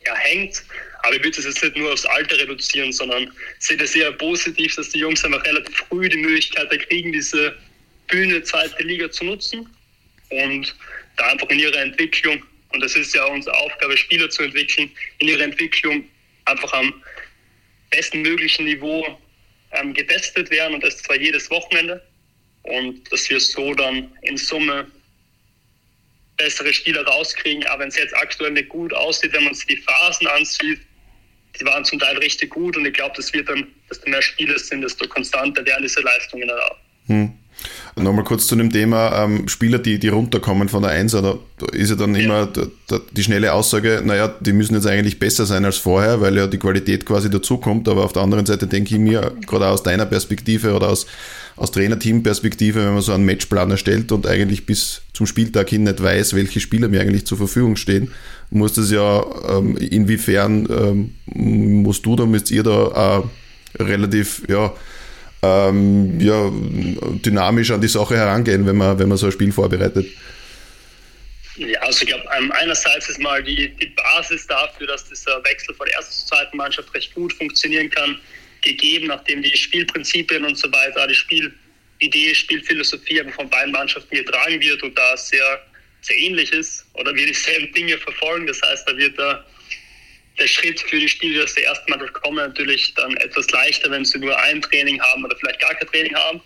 [0.06, 0.64] ja, hängt.
[1.04, 4.76] Aber ich würde das jetzt nicht nur aufs Alter reduzieren, sondern sehe das eher positiv,
[4.76, 7.56] dass die Jungs einfach relativ früh die Möglichkeit kriegen, diese
[8.08, 9.70] Bühne zweite Liga zu nutzen
[10.30, 10.76] und
[11.18, 15.28] da einfach in ihrer Entwicklung, und das ist ja unsere Aufgabe, Spieler zu entwickeln, in
[15.28, 16.04] ihrer Entwicklung
[16.46, 16.94] einfach am
[17.90, 19.06] besten möglichen Niveau
[19.72, 22.04] ähm, getestet werden und das zwar jedes Wochenende
[22.64, 24.88] und dass wir so dann in Summe
[26.38, 27.66] bessere Spieler rauskriegen.
[27.68, 30.80] Aber wenn es jetzt aktuell nicht gut aussieht, wenn man sich die Phasen ansieht,
[31.60, 34.58] die waren zum Teil richtig gut und ich glaube, das wird dann, desto mehr Spieler
[34.58, 36.78] sind, desto konstanter werden diese Leistungen auch.
[37.08, 37.38] Hm.
[38.00, 41.66] Nochmal kurz zu dem Thema ähm, Spieler, die, die runterkommen von der Einser, da, da
[41.68, 42.22] ist ja dann ja.
[42.22, 46.22] immer da, da, die schnelle Aussage, naja, die müssen jetzt eigentlich besser sein als vorher,
[46.22, 49.68] weil ja die Qualität quasi dazukommt, aber auf der anderen Seite denke ich mir, gerade
[49.68, 51.06] aus deiner Perspektive oder aus,
[51.56, 56.02] aus Trainerteam-Perspektive, wenn man so einen Matchplan erstellt und eigentlich bis zum Spieltag hin nicht
[56.02, 58.12] weiß, welche Spieler mir eigentlich zur Verfügung stehen,
[58.50, 63.24] muss das ja, ähm, inwiefern ähm, musst du da, müsst ihr da
[63.78, 64.74] äh, relativ, ja,
[65.42, 66.52] ähm, ja,
[67.24, 70.06] dynamisch an die Sache herangehen, wenn man, wenn man so ein Spiel vorbereitet.
[71.56, 75.76] Ja, also ich glaube, ähm, einerseits ist mal die, die Basis dafür, dass dieser Wechsel
[75.76, 78.18] von der ersten zur zweiten Mannschaft recht gut funktionieren kann,
[78.62, 84.82] gegeben, nachdem die Spielprinzipien und so weiter, die Spielidee, Spielphilosophie von beiden Mannschaften getragen wird
[84.84, 85.62] und da sehr,
[86.02, 88.48] sehr ähnlich ist oder wir dieselben Dinge verfolgen.
[88.48, 89.46] Das heißt, da wird da
[90.40, 94.06] der Schritt für die Spieler, dass der erste Mal kommen, natürlich dann etwas leichter, wenn
[94.06, 96.42] sie nur ein Training haben oder vielleicht gar kein Training haben,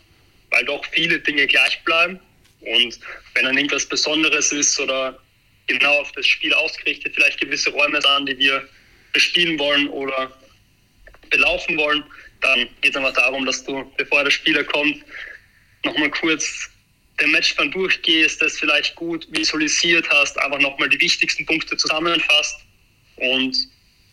[0.49, 2.19] weil doch viele Dinge gleich bleiben.
[2.61, 2.99] Und
[3.35, 5.19] wenn dann irgendwas Besonderes ist oder
[5.67, 8.67] genau auf das Spiel ausgerichtet, vielleicht gewisse Räume sind, die wir
[9.11, 10.31] bespielen wollen oder
[11.29, 12.03] belaufen wollen,
[12.41, 15.03] dann geht es einfach darum, dass du, bevor der Spieler kommt,
[15.83, 16.69] nochmal kurz
[17.21, 22.59] den Matchplan durchgehst, das vielleicht gut visualisiert hast, einfach nochmal die wichtigsten Punkte zusammenfasst
[23.17, 23.55] und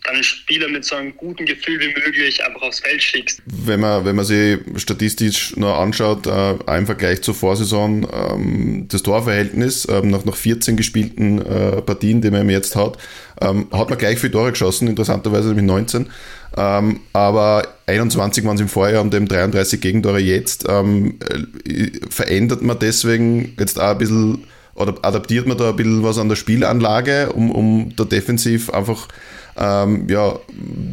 [0.04, 3.42] dann Spieler mit so einem guten Gefühl wie möglich einfach aufs Feld schickst.
[3.46, 9.02] Wenn man, wenn man sich statistisch noch anschaut, äh, im Vergleich zur Vorsaison, ähm, das
[9.02, 12.96] Torverhältnis ähm, nach, nach 14 gespielten äh, Partien, die man jetzt hat,
[13.40, 16.06] ähm, hat man gleich viele Tore geschossen, interessanterweise nämlich 19.
[16.56, 20.64] Ähm, aber 21 waren es im Vorjahr und eben 33 Gegentore jetzt.
[20.68, 26.02] Ähm, äh, verändert man deswegen jetzt auch ein bisschen oder adaptiert man da ein bisschen
[26.02, 29.08] was an der Spielanlage, um, um da defensiv einfach
[29.56, 30.38] ähm, ja,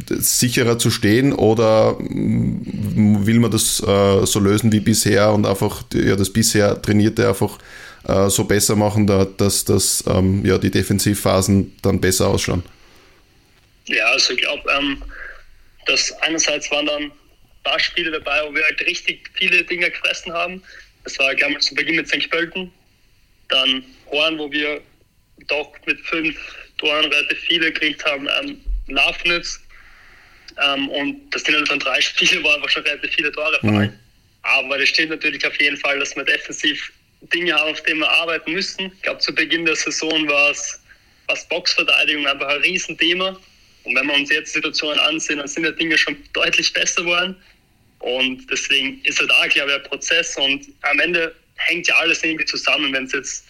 [0.08, 5.84] sicherer zu stehen oder mm, will man das äh, so lösen wie bisher und einfach
[5.94, 7.58] ja, das bisher Trainierte einfach
[8.06, 12.62] äh, so besser machen, da, dass, dass ähm, ja, die Defensivphasen dann besser ausschauen?
[13.86, 15.02] Ja, also ich glaube, ähm,
[15.86, 17.12] dass einerseits waren dann ein
[17.64, 20.62] paar Spiele dabei, wo wir halt richtig viele Dinge gefressen haben.
[21.04, 22.28] Das war, glaube ich, zu Beginn mit St.
[22.30, 22.70] Pölten,
[23.48, 24.80] dann Horn, wo wir
[25.48, 26.36] doch mit fünf
[26.78, 29.60] Toren relativ viele gekriegt haben, ähm, Lafnitz.
[30.64, 33.90] Ähm, und das sind dann schon drei Spiele, wo einfach schon relativ viele Tore fallen.
[33.90, 33.98] Mhm.
[34.42, 36.92] Aber das steht natürlich auf jeden Fall, dass wir defensiv
[37.34, 38.92] Dinge haben, auf denen wir arbeiten müssen.
[38.96, 40.80] Ich glaube, zu Beginn der Saison war es
[41.26, 43.38] was Boxverteidigung einfach ein Riesenthema.
[43.84, 47.36] Und wenn wir uns jetzt Situationen ansehen, dann sind die Dinge schon deutlich besser geworden.
[48.00, 50.36] Und deswegen ist er da, glaube ich, ein Prozess.
[50.36, 52.92] Und am Ende hängt ja alles irgendwie zusammen.
[52.92, 53.46] Wenn es jetzt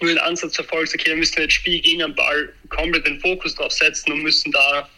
[0.00, 3.54] nur den Ansatz verfolgst, okay, wir müssen jetzt Spiel gegen den Ball komplett den Fokus
[3.54, 4.88] drauf setzen und müssen da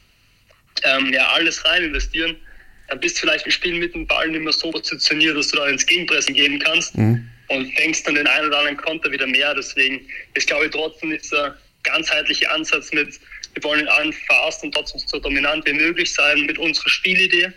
[0.84, 2.36] ähm, ja, alles rein investieren,
[2.88, 5.56] dann bist du vielleicht im Spiel mit dem Ball nicht mehr so positioniert, dass du
[5.56, 7.28] da ins Gegenpressen gehen kannst mhm.
[7.48, 9.54] und fängst dann den einen oder anderen Konter wieder mehr.
[9.54, 13.20] Deswegen ist, glaube ich, trotzdem dieser ganzheitliche Ansatz mit,
[13.54, 17.52] wir wollen in allen Phasen trotzdem so dominant wie möglich sein mit unserer Spielidee.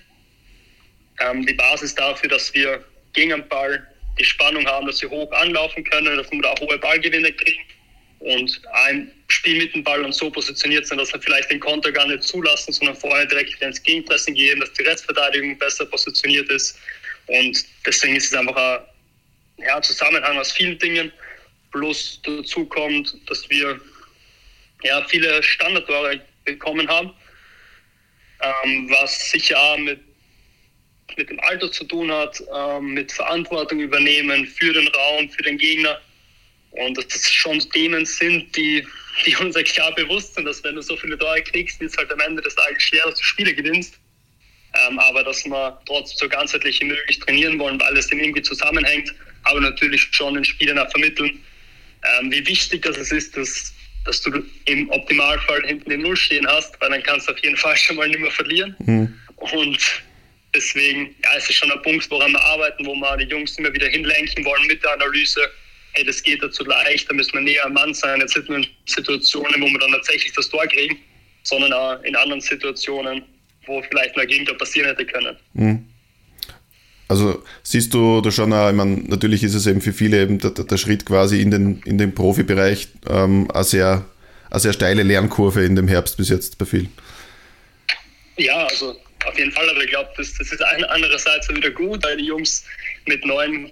[1.19, 3.87] Ähm, die Basis dafür, dass wir gegen den Ball
[4.19, 7.63] die Spannung haben, dass sie hoch anlaufen können, dass wir da hohe Ballgewinne kriegen
[8.23, 11.91] und ein Spiel mit dem Ball und so positioniert sind, dass wir vielleicht den Konter
[11.91, 16.77] gar nicht zulassen, sondern vorher direkt ins Gegenpressen gehen, dass die Restverteidigung besser positioniert ist.
[17.27, 21.11] Und deswegen ist es einfach ein ja, Zusammenhang aus vielen Dingen.
[21.71, 23.79] Plus dazu kommt, dass wir
[24.83, 27.11] ja, viele Standardtore bekommen haben,
[28.41, 29.99] ähm, was sicher auch mit
[31.17, 35.57] mit dem Alter zu tun hat, ähm, mit Verantwortung übernehmen für den Raum, für den
[35.59, 36.01] Gegner.
[36.73, 38.85] Und dass das schon Themen sind, die,
[39.25, 42.19] die uns klar bewusst sind, dass wenn du so viele Tore kriegst, ist halt am
[42.19, 43.99] Ende des Tages schwer, dass du Spiele gewinnst.
[44.87, 49.13] Ähm, aber dass wir trotzdem so ganzheitlich wie möglich trainieren wollen, weil alles irgendwie zusammenhängt,
[49.43, 51.39] aber natürlich schon den Spielern auch vermitteln,
[52.19, 53.71] ähm, wie wichtig das ist, dass,
[54.05, 57.55] dass du im Optimalfall hinten den Null stehen hast, weil dann kannst du auf jeden
[57.55, 58.75] Fall schon mal nicht mehr verlieren.
[58.79, 59.13] Mhm.
[59.37, 60.03] Und
[60.55, 63.73] Deswegen, ja, es ist schon ein Punkt, woran wir arbeiten, wo wir die Jungs immer
[63.73, 65.41] wieder hinlenken wollen mit der Analyse.
[65.93, 68.19] Hey, das geht dazu leicht, da müssen wir näher am Mann sein.
[68.19, 70.97] Jetzt sind wir in Situationen, wo wir dann tatsächlich das Tor kriegen,
[71.43, 73.23] sondern auch in anderen Situationen,
[73.67, 75.37] wo vielleicht mal Gegentor passieren hätte können.
[75.53, 75.85] Mhm.
[77.07, 80.51] Also siehst du da schon, ich meine, natürlich ist es eben für viele eben der,
[80.51, 84.05] der Schritt quasi in den, in den Profibereich ähm, eine, sehr,
[84.49, 86.91] eine sehr steile Lernkurve in dem Herbst bis jetzt bei vielen.
[88.37, 92.17] Ja, also auf jeden Fall, aber ich glaube, das, das ist andererseits wieder gut, weil
[92.17, 92.63] die Jungs
[93.05, 93.71] mit neuen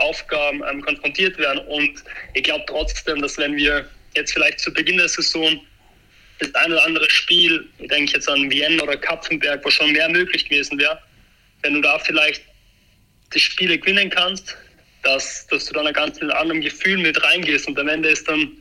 [0.00, 1.60] Aufgaben ähm, konfrontiert werden.
[1.66, 2.02] Und
[2.34, 5.60] ich glaube trotzdem, dass wenn wir jetzt vielleicht zu Beginn der Saison
[6.38, 10.08] das ein oder andere Spiel, ich denke jetzt an Vienna oder Kapfenberg, wo schon mehr
[10.08, 10.98] möglich gewesen wäre,
[11.62, 12.42] wenn du da vielleicht
[13.34, 14.56] die Spiele gewinnen kannst,
[15.02, 17.68] dass, dass du dann ein ganz anderes Gefühl mit reingehst.
[17.68, 18.52] Und am Ende ist dann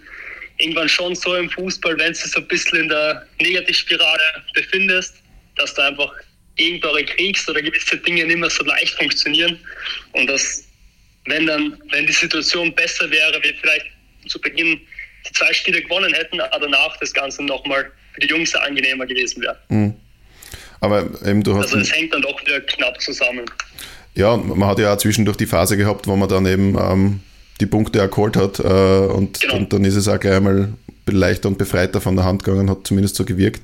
[0.58, 5.16] irgendwann schon so im Fußball, wenn du so ein bisschen in der Negativspirale befindest,
[5.56, 6.14] dass du einfach
[6.56, 9.58] Gegentore kriegst oder gewisse Dinge nicht mehr so leicht funktionieren.
[10.12, 10.66] Und dass,
[11.26, 13.86] wenn dann, wenn die Situation besser wäre, wir vielleicht
[14.28, 14.80] zu Beginn
[15.28, 19.42] die zwei Spiele gewonnen hätten, aber danach das Ganze nochmal für die Jungs angenehmer gewesen
[19.42, 19.58] wäre.
[19.70, 19.94] Mhm.
[20.82, 21.66] Aber eben du hast.
[21.66, 23.46] Also es hängt dann doch wieder knapp zusammen.
[24.16, 27.20] Ja, man hat ja auch zwischendurch die Phase gehabt, wo man dann eben ähm,
[27.60, 29.58] die Punkte erholt hat äh, und, genau.
[29.58, 30.70] und, dann ist es auch gleich einmal
[31.12, 33.62] leichter und befreiter von der Hand gegangen, hat zumindest so gewirkt.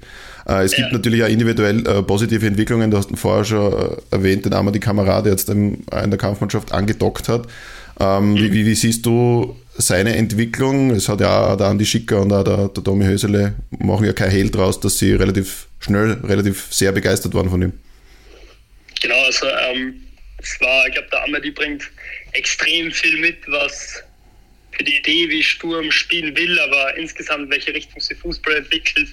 [0.47, 2.91] Äh, es gibt natürlich auch individuell äh, positive Entwicklungen.
[2.91, 6.71] Du hast ihn vorher schon äh, erwähnt, den Amadi Kamera, der jetzt in der Kampfmannschaft
[6.71, 7.47] angedockt hat.
[7.99, 8.37] Ähm, mhm.
[8.37, 10.91] wie, wie, siehst du seine Entwicklung?
[10.91, 14.13] Es hat ja auch der Andi Schicker und auch der, der Tommy Hösele machen ja
[14.13, 17.73] kein Hehl draus, dass sie relativ schnell, relativ sehr begeistert waren von ihm.
[19.01, 19.95] Genau, also ähm,
[20.39, 21.83] es war, ich glaube, der Amadi bringt
[22.35, 24.03] extrem viel mit, was
[24.71, 29.09] für die Idee, wie Sturm spielen will, aber insgesamt, welche Richtung sie Fußball entwickelt,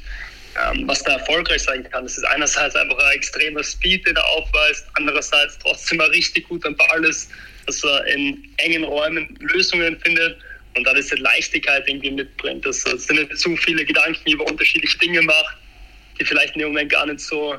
[0.61, 2.05] ähm, was da erfolgreich sein kann.
[2.05, 6.65] Das ist einerseits einfach ein extremer Speed, den er aufweist, andererseits trotzdem ein richtig gut
[6.67, 7.31] am Ball ist,
[7.67, 10.37] dass er in engen Räumen Lösungen findet
[10.75, 15.23] und dann diese Leichtigkeit irgendwie mitbringt, dass er nicht zu viele Gedanken über unterschiedliche Dinge
[15.23, 15.57] macht,
[16.19, 17.57] die vielleicht in dem Moment gar nicht so,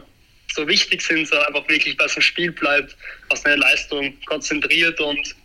[0.54, 2.95] so wichtig sind, sondern einfach wirklich bei so einem Spiel bleibt,
[3.30, 5.36] auf seine Leistung konzentriert und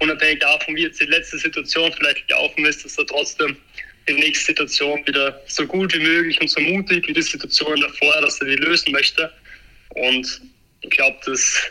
[0.00, 3.56] unabhängig davon, wie jetzt die letzte Situation vielleicht gelaufen ist, dass er trotzdem
[4.08, 8.20] die nächste Situation wieder so gut wie möglich und so mutig wie die Situation davor,
[8.22, 9.30] dass er die lösen möchte.
[9.90, 10.40] Und
[10.80, 11.62] ich glaube, das,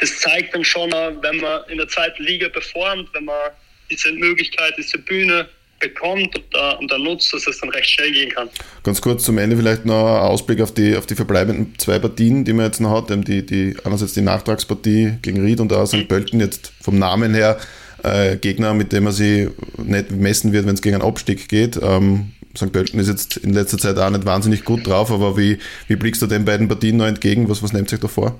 [0.00, 3.50] das zeigt dann schon, wenn man in der zweiten Liga performt, wenn man
[3.90, 5.48] diese Möglichkeit, diese Bühne
[5.80, 8.48] bekommt und, da, und dann nutzt, dass es dann recht schnell gehen kann.
[8.82, 12.44] Ganz kurz zum Ende vielleicht noch ein Ausblick auf die, auf die verbleibenden zwei Partien,
[12.44, 13.10] die man jetzt noch hat.
[13.28, 15.96] Die, die, einerseits die Nachtragspartie gegen Ried und auch St.
[15.96, 16.08] Mhm.
[16.08, 17.58] Pölten jetzt vom Namen her
[18.02, 21.78] äh, Gegner, mit dem man sie nicht messen wird, wenn es gegen einen Abstieg geht.
[21.82, 22.72] Ähm, St.
[22.72, 25.58] Pölten ist jetzt in letzter Zeit auch nicht wahnsinnig gut drauf, aber wie,
[25.88, 27.48] wie blickst du den beiden Partien noch entgegen?
[27.48, 28.38] Was, was nimmt sich da vor?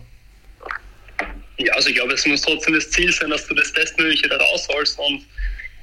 [1.58, 4.36] Ja, also ich glaube, es muss trotzdem das Ziel sein, dass du das Bestmögliche da
[4.36, 5.22] rausholst und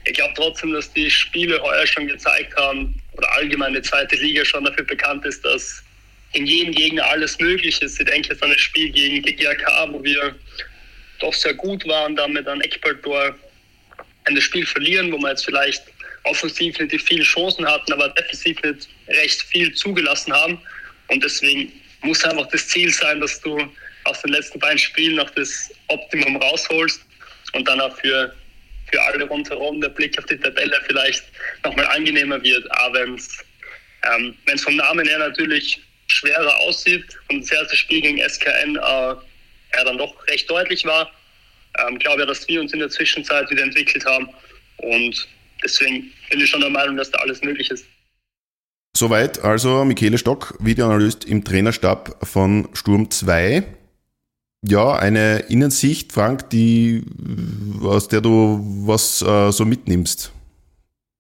[0.06, 4.44] ich glaube trotzdem, dass die Spiele heuer schon gezeigt haben, oder allgemein die zweite Liga
[4.44, 5.84] schon dafür bekannt ist, dass
[6.34, 8.00] in jedem Gegner alles möglich ist.
[8.00, 10.36] Ich denke jetzt an das Spiel gegen die GAK, wo wir
[11.20, 13.36] doch sehr gut waren, damit an Eckballtor
[14.26, 15.84] ein Spiel verlieren, wo wir jetzt vielleicht
[16.24, 20.60] offensiv nicht viele Chancen hatten, aber defensiv nicht recht viel zugelassen haben.
[21.10, 23.60] Und deswegen muss einfach das Ziel sein, dass du
[24.06, 27.02] aus den letzten beiden Spielen noch das Optimum rausholst
[27.54, 28.34] und dann auch für,
[28.94, 31.24] für alle rundherum der Blick auf die Tabelle vielleicht
[31.64, 32.66] nochmal angenehmer wird.
[32.80, 33.40] Aber wenn es
[34.04, 39.84] ähm, vom Namen her natürlich schwerer aussieht und das erste Spiel gegen SKN äh, ja
[39.84, 41.12] dann doch recht deutlich war,
[41.80, 44.30] ähm, glaube ja, dass wir uns in der Zwischenzeit wieder entwickelt haben.
[44.78, 45.28] Und
[45.64, 47.86] deswegen bin ich schon der Meinung, dass da alles möglich ist.
[48.96, 53.64] Soweit also Michele Stock, Videoanalyst im Trainerstab von Sturm 2.
[54.66, 57.04] Ja, eine Innensicht, Frank, die,
[57.84, 60.32] aus der du was äh, so mitnimmst.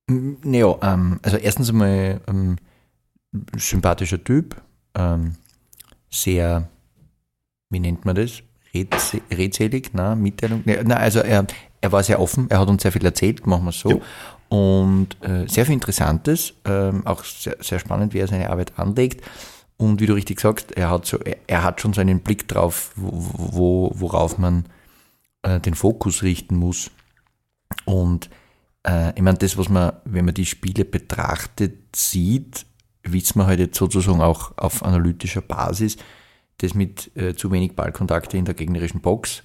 [0.07, 2.57] Naja, ähm, also erstens einmal ähm,
[3.57, 4.55] sympathischer Typ,
[4.95, 5.35] ähm,
[6.09, 6.69] sehr,
[7.69, 8.43] wie nennt man das?
[8.73, 10.63] redselig, na, Mitteilung.
[10.65, 11.45] Na, also er,
[11.81, 13.89] er war sehr offen, er hat uns sehr viel erzählt, machen wir es so.
[13.89, 13.97] Ja.
[14.49, 19.23] Und äh, sehr viel Interessantes, ähm, auch sehr, sehr spannend, wie er seine Arbeit anlegt.
[19.77, 22.91] Und wie du richtig sagst, er hat, so, er hat schon so einen Blick drauf,
[22.95, 24.65] wo, worauf man
[25.41, 26.91] äh, den Fokus richten muss.
[27.85, 28.29] Und
[28.83, 32.65] äh, ich meine, das, was man, wenn man die Spiele betrachtet, sieht,
[33.03, 35.97] wissen wir halt jetzt sozusagen auch auf analytischer Basis,
[36.57, 39.43] das mit äh, zu wenig Ballkontakte in der gegnerischen Box,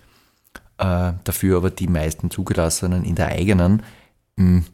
[0.79, 3.83] äh, dafür aber die meisten zugelassenen in der eigenen.
[4.37, 4.65] Mh, hm,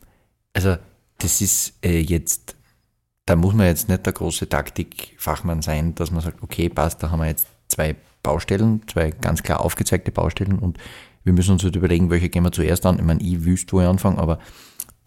[0.53, 0.77] also
[1.19, 2.54] das ist äh, jetzt,
[3.27, 7.11] da muss man jetzt nicht der große Taktikfachmann sein, dass man sagt, okay, passt, da
[7.11, 10.79] haben wir jetzt zwei Baustellen, zwei ganz klar aufgezeigte Baustellen und
[11.25, 12.99] wir müssen uns halt überlegen, welche gehen wir zuerst an.
[12.99, 14.39] Ich meine, ich wüsste, wo ich anfange, aber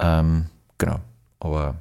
[0.00, 1.00] ähm, genau.
[1.38, 1.80] Aber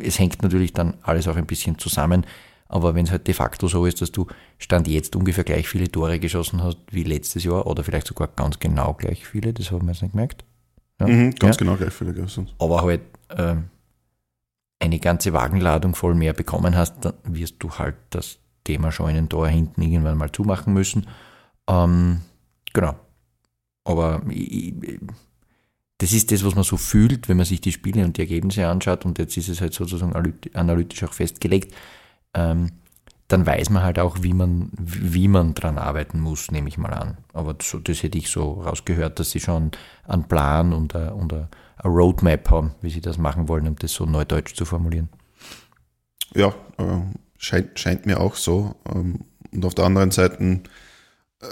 [0.00, 2.26] es hängt natürlich dann alles auch ein bisschen zusammen.
[2.66, 4.26] Aber wenn es halt de facto so ist, dass du
[4.58, 8.58] Stand jetzt ungefähr gleich viele Tore geschossen hast wie letztes Jahr oder vielleicht sogar ganz
[8.58, 10.44] genau gleich viele, das haben wir jetzt nicht gemerkt.
[11.00, 11.06] Ja?
[11.06, 11.58] Mhm, ganz ja.
[11.58, 12.48] genau gleich viele geschossen.
[12.58, 13.02] Aber halt
[13.36, 13.64] ähm,
[14.80, 19.82] eine ganze Wagenladung voll mehr bekommen hast, dann wirst du halt das Thema Scheunentor hinten
[19.82, 21.06] irgendwann mal zumachen müssen.
[21.68, 22.20] Ähm,
[22.72, 22.96] genau.
[23.84, 24.22] Aber
[25.98, 28.66] das ist das, was man so fühlt, wenn man sich die Spiele und die Ergebnisse
[28.66, 30.14] anschaut und jetzt ist es halt sozusagen
[30.54, 31.74] analytisch auch festgelegt
[32.34, 32.72] ähm,
[33.28, 36.92] dann weiß man halt auch, wie man, wie man dran arbeiten muss, nehme ich mal
[36.92, 37.16] an.
[37.32, 39.70] Aber so, das hätte ich so rausgehört, dass sie schon
[40.06, 41.32] einen Plan und eine, und
[41.76, 45.08] eine Roadmap haben, wie sie das machen wollen, um das so neudeutsch zu formulieren.
[46.34, 47.00] Ja, äh,
[47.38, 48.74] scheint, scheint mir auch so.
[48.92, 49.20] Ähm,
[49.52, 50.62] und auf der anderen Seite
[51.40, 51.46] äh,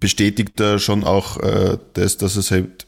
[0.00, 2.86] bestätigt er schon auch äh, das, dass es halt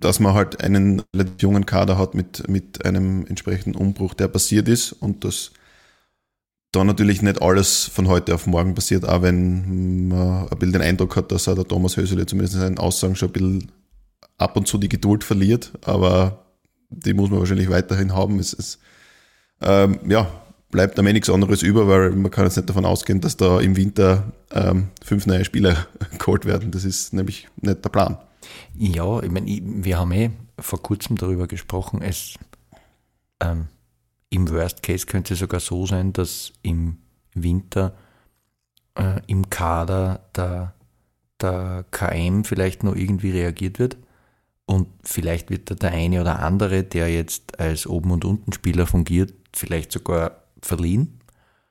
[0.00, 1.02] dass man halt einen
[1.40, 5.50] jungen Kader hat mit, mit einem entsprechenden Umbruch, der passiert ist und das
[6.72, 10.82] da natürlich nicht alles von heute auf morgen passiert, auch wenn man ein bisschen den
[10.82, 13.72] Eindruck hat, dass auch der Thomas Hösele zumindest in seinen Aussagen schon ein bisschen
[14.38, 16.44] ab und zu die Geduld verliert, aber
[16.90, 18.38] die muss man wahrscheinlich weiterhin haben.
[18.38, 18.78] Es ist,
[19.60, 20.30] ähm, ja,
[20.70, 23.60] bleibt am Ende nichts anderes über, weil man kann jetzt nicht davon ausgehen, dass da
[23.60, 25.86] im Winter ähm, fünf neue Spieler
[26.18, 26.70] geholt werden.
[26.70, 28.16] Das ist nämlich nicht der Plan.
[28.74, 32.34] Ja, ich meine, wir haben eh vor kurzem darüber gesprochen, es
[33.40, 33.68] ähm,
[34.30, 36.98] im Worst Case könnte es sogar so sein, dass im
[37.34, 37.94] Winter
[38.94, 40.74] äh, im Kader der,
[41.40, 43.96] der KM vielleicht noch irgendwie reagiert wird
[44.68, 49.32] und vielleicht wird da der eine oder andere, der jetzt als Oben- und Untenspieler fungiert,
[49.56, 51.20] vielleicht sogar verliehen.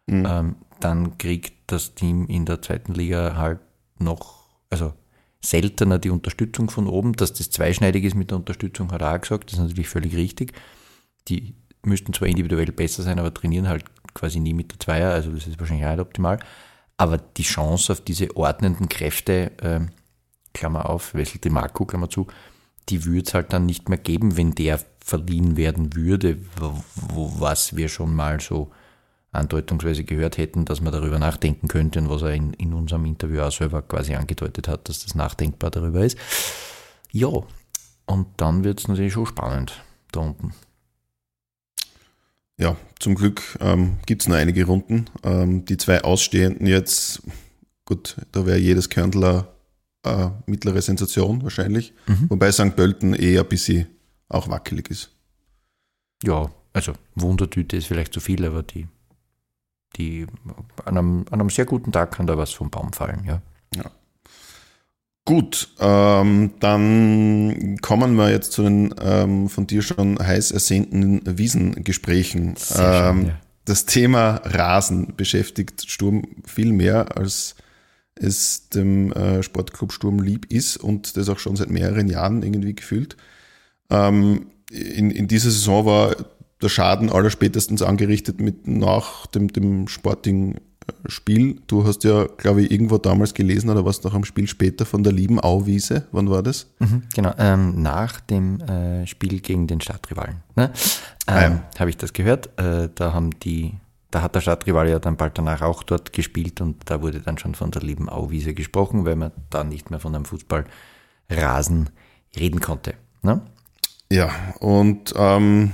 [0.07, 0.25] Mhm.
[0.27, 3.59] Ähm, dann kriegt das Team in der zweiten Liga halt
[3.99, 4.93] noch, also
[5.43, 7.13] seltener die Unterstützung von oben.
[7.13, 10.15] Dass das zweischneidig ist mit der Unterstützung, hat er auch gesagt, das ist natürlich völlig
[10.15, 10.53] richtig.
[11.27, 11.53] Die
[11.85, 13.85] müssten zwar individuell besser sein, aber trainieren halt
[14.15, 16.39] quasi nie mit der Zweier, also das ist wahrscheinlich auch nicht optimal.
[16.97, 19.81] Aber die Chance auf diese ordnenden Kräfte, äh,
[20.53, 22.25] Klammer auf, Wessel de Marco, Klammer zu,
[22.89, 26.37] die würde es halt dann nicht mehr geben, wenn der verliehen werden würde,
[27.05, 28.71] was wir schon mal so
[29.31, 33.41] andeutungsweise gehört hätten, dass man darüber nachdenken könnte und was er in, in unserem Interview
[33.41, 36.17] auch selber quasi angedeutet hat, dass das nachdenkbar darüber ist.
[37.11, 37.29] Ja,
[38.05, 39.81] und dann wird es natürlich schon spannend
[40.11, 40.53] da unten.
[42.57, 45.05] Ja, zum Glück ähm, gibt es noch einige Runden.
[45.23, 47.21] Ähm, die zwei Ausstehenden jetzt,
[47.85, 49.53] gut, da wäre jedes Körndler
[50.07, 51.93] äh, mittlere Sensation wahrscheinlich.
[52.07, 52.29] Mhm.
[52.29, 52.75] Wobei St.
[52.75, 53.87] Pölten eher ein bisschen
[54.29, 55.11] auch wackelig ist.
[56.23, 58.87] Ja, also Wundertüte ist vielleicht zu viel, aber die,
[59.95, 60.27] die
[60.85, 63.41] an, einem, an einem sehr guten Tag kann da was vom Baum fallen, ja.
[63.75, 63.91] Ja.
[65.25, 72.55] Gut, ähm, dann kommen wir jetzt zu den ähm, von dir schon heiß ersehnten Wiesengesprächen.
[72.77, 73.39] Ähm, ja.
[73.65, 77.55] Das Thema Rasen beschäftigt Sturm viel mehr, als
[78.21, 82.75] es dem äh, Sportclub Sturm lieb ist und das auch schon seit mehreren Jahren irgendwie
[82.75, 83.17] gefühlt.
[83.89, 86.15] Ähm, in, in dieser Saison war
[86.61, 90.55] der Schaden aller spätestens angerichtet mit nach dem, dem Sporting
[91.07, 91.61] Spiel.
[91.67, 95.03] Du hast ja, glaube ich, irgendwo damals gelesen oder was noch am Spiel später von
[95.03, 96.07] der lieben Auwiese.
[96.11, 96.67] Wann war das?
[96.79, 100.37] Mhm, genau, ähm, nach dem äh, Spiel gegen den Stadtrivalen.
[100.55, 100.71] Ne?
[101.27, 101.61] Ähm, ah, ja.
[101.79, 102.57] Habe ich das gehört.
[102.57, 103.73] Äh, da haben die,
[104.11, 107.37] da hat der Stadtrivale ja dann bald danach auch dort gespielt und da wurde dann
[107.37, 111.89] schon von der lieben Auwiese gesprochen, weil man da nicht mehr von einem Fußballrasen
[112.37, 112.93] reden konnte.
[113.21, 113.41] Ne?
[114.09, 114.29] Ja,
[114.59, 115.73] und ähm,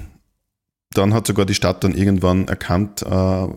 [0.93, 3.47] dann hat sogar die Stadt dann irgendwann erkannt, äh,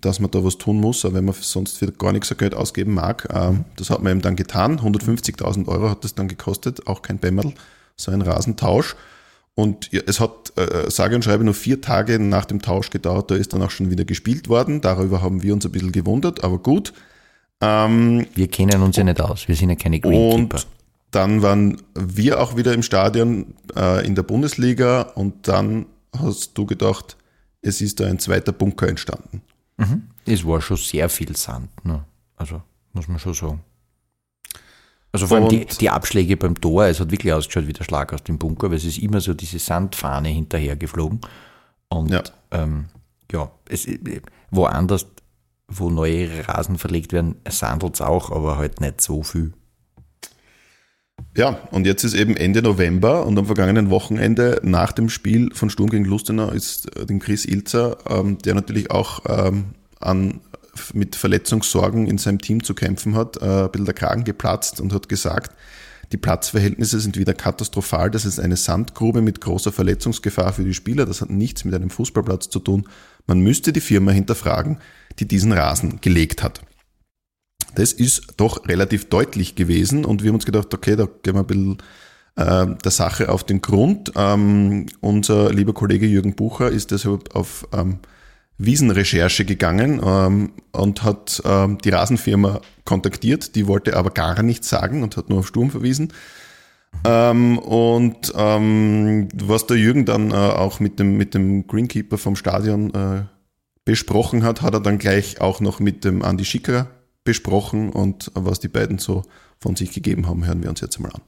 [0.00, 3.28] dass man da was tun muss, wenn man sonst wieder gar nichts Geld ausgeben mag.
[3.30, 4.80] Äh, das hat man eben dann getan.
[4.80, 7.54] 150.000 Euro hat das dann gekostet, auch kein Bämmerl,
[7.96, 8.96] so ein Rasentausch.
[9.56, 13.36] Und es hat, äh, sage und schreibe, nur vier Tage nach dem Tausch gedauert, da
[13.36, 14.82] ist dann auch schon wieder gespielt worden.
[14.82, 16.92] Darüber haben wir uns ein bisschen gewundert, aber gut.
[17.62, 20.56] Ähm, wir kennen uns ja nicht aus, wir sind ja keine Greenkeeper.
[20.56, 20.66] Und
[21.10, 26.66] dann waren wir auch wieder im Stadion äh, in der Bundesliga und dann hast du
[26.66, 27.16] gedacht,
[27.62, 29.40] es ist da ein zweiter Bunker entstanden.
[29.78, 30.02] Mhm.
[30.26, 32.04] Es war schon sehr viel Sand, ne?
[32.36, 32.60] also
[32.92, 33.60] muss man schon sagen.
[35.16, 38.12] Also vor allem die, die, Abschläge beim Tor, es hat wirklich ausgeschaut wie der Schlag
[38.12, 41.22] aus dem Bunker, weil es ist immer so diese Sandfahne hinterher geflogen.
[41.88, 42.84] Und ja, ähm,
[43.32, 43.88] ja es,
[44.50, 45.06] woanders,
[45.68, 49.54] wo neue Rasen verlegt werden, sandelt es auch, aber halt nicht so viel.
[51.34, 55.70] Ja, und jetzt ist eben Ende November und am vergangenen Wochenende nach dem Spiel von
[55.70, 59.64] Sturm gegen Lustenau ist äh, dem Chris Ilzer, ähm, der natürlich auch ähm,
[59.98, 60.40] an,
[60.94, 64.92] mit Verletzungssorgen in seinem Team zu kämpfen hat, äh, ein bisschen der Kragen geplatzt und
[64.92, 65.56] hat gesagt,
[66.12, 68.10] die Platzverhältnisse sind wieder katastrophal.
[68.10, 71.04] Das ist eine Sandgrube mit großer Verletzungsgefahr für die Spieler.
[71.04, 72.88] Das hat nichts mit einem Fußballplatz zu tun.
[73.26, 74.78] Man müsste die Firma hinterfragen,
[75.18, 76.60] die diesen Rasen gelegt hat.
[77.74, 81.40] Das ist doch relativ deutlich gewesen und wir haben uns gedacht, okay, da gehen wir
[81.40, 81.78] ein bisschen
[82.36, 84.12] äh, der Sache auf den Grund.
[84.14, 87.98] Ähm, unser lieber Kollege Jürgen Bucher ist deshalb auf ähm,
[88.58, 95.02] Wiesenrecherche gegangen ähm, und hat ähm, die Rasenfirma kontaktiert, die wollte aber gar nichts sagen
[95.02, 96.12] und hat nur auf Sturm verwiesen.
[97.04, 102.36] Ähm, und ähm, was der Jürgen dann äh, auch mit dem, mit dem Greenkeeper vom
[102.36, 103.24] Stadion äh,
[103.84, 106.88] besprochen hat, hat er dann gleich auch noch mit dem Andi Schicker
[107.24, 109.22] besprochen und was die beiden so
[109.58, 111.22] von sich gegeben haben, hören wir uns jetzt mal an.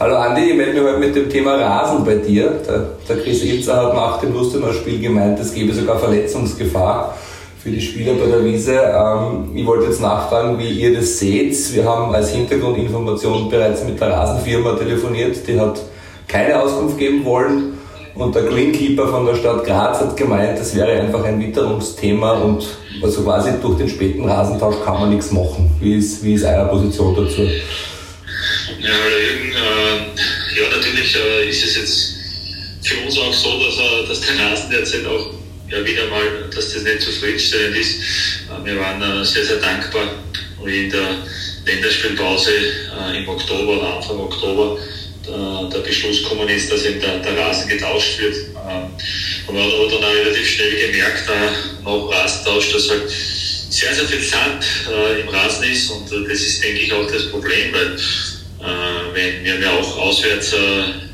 [0.00, 2.60] Hallo Andi, ich melde mich heute mit dem Thema Rasen bei dir.
[2.68, 7.18] Der, der Chris Ilzer hat nach dem Lustenau-Spiel gemeint, es gebe sogar Verletzungsgefahr
[7.60, 8.74] für die Spieler bei der Wiese.
[8.74, 11.74] Ähm, ich wollte jetzt nachfragen, wie ihr das seht.
[11.74, 15.80] Wir haben als Hintergrundinformation bereits mit der Rasenfirma telefoniert, die hat
[16.28, 17.72] keine Auskunft geben wollen.
[18.14, 22.64] Und der Greenkeeper von der Stadt Graz hat gemeint, das wäre einfach ein Witterungsthema und
[23.02, 25.72] also quasi durch den späten Rasentausch kann man nichts machen.
[25.80, 27.42] Wie ist, wie ist eure Position dazu?
[28.80, 32.14] Ja, Jürgen, äh, ja natürlich äh, ist es jetzt
[32.82, 35.34] für uns auch so, dass, äh, dass der Rasen derzeit auch
[35.68, 37.96] ja, wieder mal, dass das nicht zufriedenstellend ist.
[38.46, 40.10] Äh, wir waren äh, sehr, sehr dankbar,
[40.64, 41.26] in der
[41.66, 44.78] Länderspielpause äh, im Oktober oder Anfang Oktober
[45.28, 48.34] der Beschluss gekommen ist, dass eben der, der Rasen getauscht wird.
[48.34, 48.94] Ähm,
[49.46, 54.06] und man hat aber dann auch relativ schnell gemerkt, nach Rasentausch, dass halt sehr, sehr
[54.06, 54.64] viel Sand
[55.20, 57.98] im Rasen ist und das ist, denke ich, auch das Problem, weil
[58.60, 60.54] wenn wir haben ja auch auswärts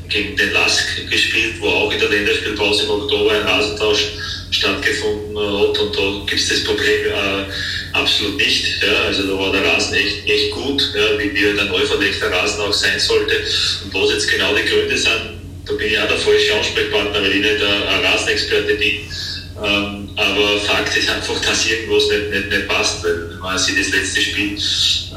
[0.09, 4.11] gegen den Lask gespielt, wo auch in der Länderspielpause im Oktober ein Rasentausch
[4.51, 7.45] stattgefunden hat und da gibt es das Problem äh,
[7.93, 8.81] absolut nicht.
[8.81, 9.05] Ja.
[9.07, 12.61] Also da war der Rasen echt, echt gut, ja, wie, wie der neu verlegte Rasen
[12.61, 13.35] auch sein sollte.
[13.83, 17.31] Und was jetzt genau die Gründe sind, da bin ich auch der falsche Ansprechpartner, weil
[17.31, 18.99] ich nicht ein Rasenexperte bin.
[19.63, 23.03] Ähm, aber Fakt ist einfach, dass irgendwas nicht, nicht, nicht passt.
[23.03, 24.57] Weil, wenn man sich das letzte Spiel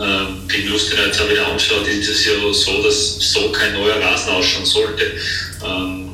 [0.01, 4.01] ähm, gegen Lustenau jetzt auch wieder anschaut, ist es ja so, dass so kein neuer
[4.01, 5.05] Rasen ausschauen sollte.
[5.65, 6.11] Ähm,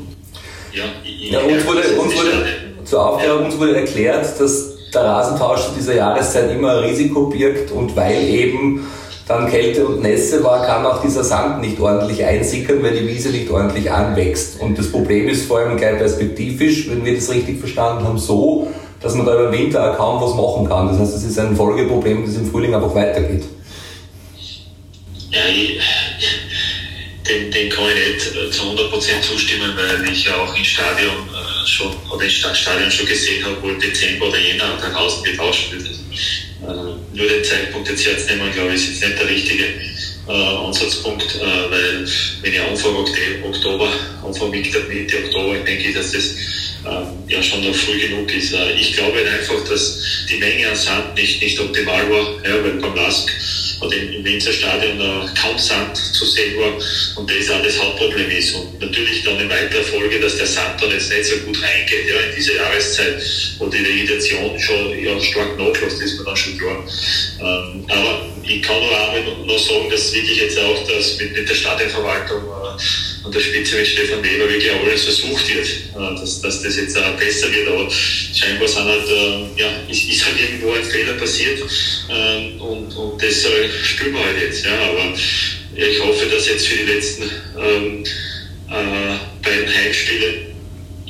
[0.72, 2.46] ja, ja, uns wurde, uns wurde
[2.84, 3.46] zur Aufklärung ja.
[3.46, 8.28] uns wurde erklärt, dass der Rasentausch zu dieser Jahreszeit immer ein Risiko birgt und weil
[8.28, 8.86] eben
[9.26, 13.30] dann Kälte und Nässe war, kann auch dieser Sand nicht ordentlich einsickern, weil die Wiese
[13.30, 14.60] nicht ordentlich anwächst.
[14.60, 18.68] Und das Problem ist vor allem gleich perspektivisch, wenn wir das richtig verstanden haben, so,
[19.00, 20.88] dass man da über Winter auch kaum was machen kann.
[20.88, 23.44] Das heißt, es ist ein Folgeproblem, das im Frühling einfach weitergeht.
[25.30, 25.40] Ja,
[27.34, 31.28] dem, dem kann ich nicht äh, zu 100% zustimmen, weil ich ja auch im Stadion
[31.28, 35.72] äh, schon, oder im Stadion schon gesehen habe, wo Dezember oder Jänner der Hausen getauscht
[35.72, 35.86] wird.
[35.86, 39.64] Äh, nur den Zeitpunkt jetzt herzunehmen, glaube ich, ist jetzt nicht der richtige
[40.28, 42.08] äh, Ansatzpunkt, weil
[42.40, 43.88] wenn ich Anfang Oktober,
[44.24, 46.34] Anfang Mitte, Mitte Oktober, denke ich, dass das
[47.28, 48.54] ja schon noch früh genug ist.
[48.78, 52.94] Ich glaube einfach, dass die Menge an Sand nicht, nicht optimal war, ja, weil beim
[52.94, 53.30] Lask
[53.84, 56.72] oder im Winzerstadion äh, kaum Sand zu sehen war
[57.16, 58.54] und das auch das Hauptproblem ist.
[58.54, 62.08] Und natürlich dann in weiterer Folge, dass der Sand dann jetzt nicht so gut reingeht
[62.08, 63.22] ja, in diese Jahreszeit,
[63.58, 66.84] wo die Vegetation schon ja, stark nachlässt, ist mir dann schon klar.
[67.40, 71.48] Ähm, aber ich kann nur auch noch sagen, dass wirklich jetzt auch das mit, mit
[71.48, 76.40] der Stadionverwaltung äh, an der Spitze mit Stefan Weber wirklich alles versucht wird, äh, dass,
[76.42, 77.68] dass das jetzt auch besser wird.
[77.68, 81.60] Aber scheinbar sind halt, äh, ja, ist, ist halt irgendwo ein Fehler passiert
[82.10, 84.64] ähm, und, und das äh, spüren wir halt jetzt.
[84.64, 84.78] Ja.
[84.78, 85.14] Aber
[85.74, 88.04] ich hoffe, dass jetzt für die letzten ähm,
[88.70, 90.53] äh, beiden Heimspiele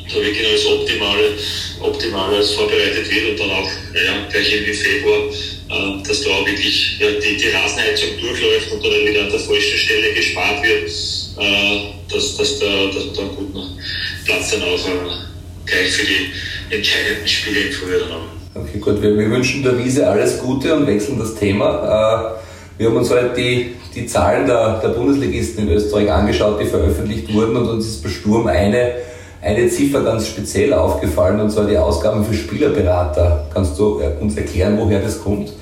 [0.09, 1.33] da wirklich alles Optimale,
[1.81, 5.31] Optimales vorbereitet wird und dann auch ja, gleich im Februar
[5.75, 9.41] äh, dass da auch wirklich ja, die, die Rasenheizung durchläuft und dann wieder an der
[9.41, 10.91] falschen Stelle gespart wird,
[11.39, 13.79] äh, dass, dass, da, dass man einen guten
[14.27, 18.29] Platz dann auch äh, gleich für die entscheidenden Spiele im Frühjahr dann haben.
[18.55, 22.39] Okay, gut, wir, wir, wünschen der Wiese alles Gute und wechseln das Thema.
[22.77, 27.33] wir haben uns heute die, die Zahlen der, der Bundesligisten in Österreich angeschaut, die veröffentlicht
[27.33, 28.97] wurden und uns ist bei Sturm eine
[29.45, 33.47] eine Ziffer ganz speziell aufgefallen, und zwar die Ausgaben für Spielerberater.
[33.53, 35.53] Kannst du äh, uns erklären, woher das kommt?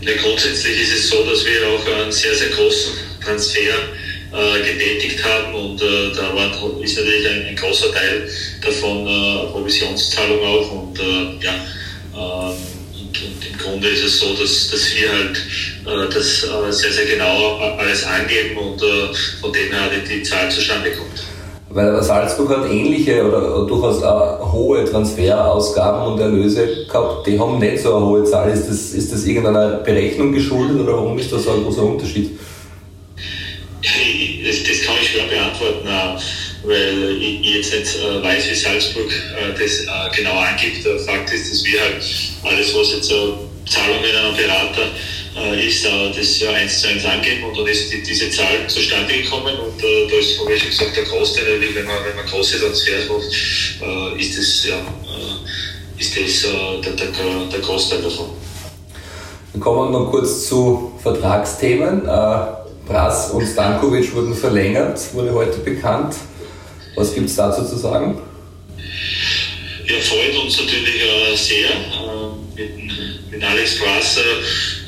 [0.00, 2.92] Ja, grundsätzlich ist es so, dass wir auch einen sehr, sehr großen
[3.24, 8.28] Transfer äh, getätigt haben und äh, da war, ist natürlich ein, ein, großer Teil
[8.62, 11.54] davon äh, Provisionszahlung auch und äh, ja,
[12.14, 12.56] ähm,
[12.92, 15.36] und, und, im Grunde ist es so, dass, dass wir halt
[15.86, 16.46] äh, das
[16.78, 18.82] sehr, sehr genau alles angeben und
[19.40, 21.27] von dem her die, die Zahl zustande kommt.
[21.70, 27.82] Weil Salzburg hat ähnliche oder durchaus auch hohe Transferausgaben und Erlöse gehabt, die haben nicht
[27.82, 28.50] so eine hohe Zahl.
[28.50, 32.30] Ist das, ist das irgendeiner Berechnung geschuldet oder warum ist das so ein großer Unterschied?
[33.82, 35.88] Das, das kann ich schwer beantworten,
[36.64, 40.86] weil ich jetzt nicht äh, weiß, wie Salzburg äh, das äh, genau angibt.
[41.04, 42.02] Fakt ist, dass wir halt
[42.44, 44.88] alles, was jetzt Zahlungen an Berater
[45.36, 48.66] äh, ist äh, das ja eins zu eins angeben und dann ist die, diese Zahl
[48.66, 52.16] zustande gekommen und äh, da ist, habe ich schon gesagt, der Großteil, wenn man, wenn
[52.16, 57.60] man große Transfers macht, äh, ist das, ja, äh, ist das äh, der, der, der
[57.60, 58.30] Großteil davon.
[59.52, 62.02] Dann kommen wir noch kurz zu Vertragsthemen.
[62.86, 66.14] Brass und Stankovic wurden verlängert, wurde heute bekannt.
[66.96, 68.18] Was gibt es dazu zu sagen?
[69.86, 71.02] Ja, freut uns natürlich
[71.34, 71.68] sehr.
[72.54, 72.70] mit
[73.38, 74.20] mit Alex äh,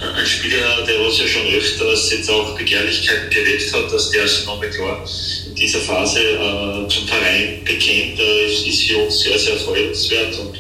[0.00, 4.46] ein Spieler, der uns ja schon öfters jetzt auch Begehrlichkeiten geweckt hat, dass der sich
[4.46, 5.06] nochmal klar
[5.46, 10.58] in dieser Phase äh, zum Verein bekennt, äh, ist, für uns sehr, sehr freundenswert und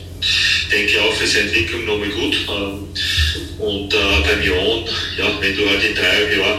[0.70, 2.36] denke auch für seine Entwicklung nochmal gut.
[2.48, 2.88] Ähm,
[3.58, 4.84] und äh, beim Jon,
[5.16, 6.58] ja, wenn du halt in drei Jahren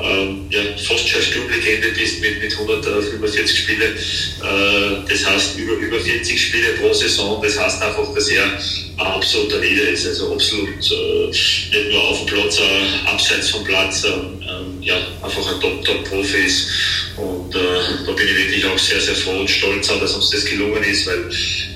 [0.00, 3.86] ähm, ja, fast schon Sturmlegende bist mit, mit 145 Spiele.
[3.86, 7.40] Äh, das heißt über, über 40 Spiele pro Saison.
[7.42, 10.06] Das heißt einfach, dass er ein absoluter Leader ist.
[10.06, 14.04] Also absolut äh, nicht nur auf dem Platz, äh, abseits vom Platz.
[14.04, 14.42] Ähm,
[14.82, 16.68] ja, einfach ein Top-Top-Profi ist.
[17.16, 17.58] Und äh,
[18.04, 21.06] da bin ich wirklich auch sehr, sehr froh und stolz, dass uns das gelungen ist,
[21.06, 21.30] weil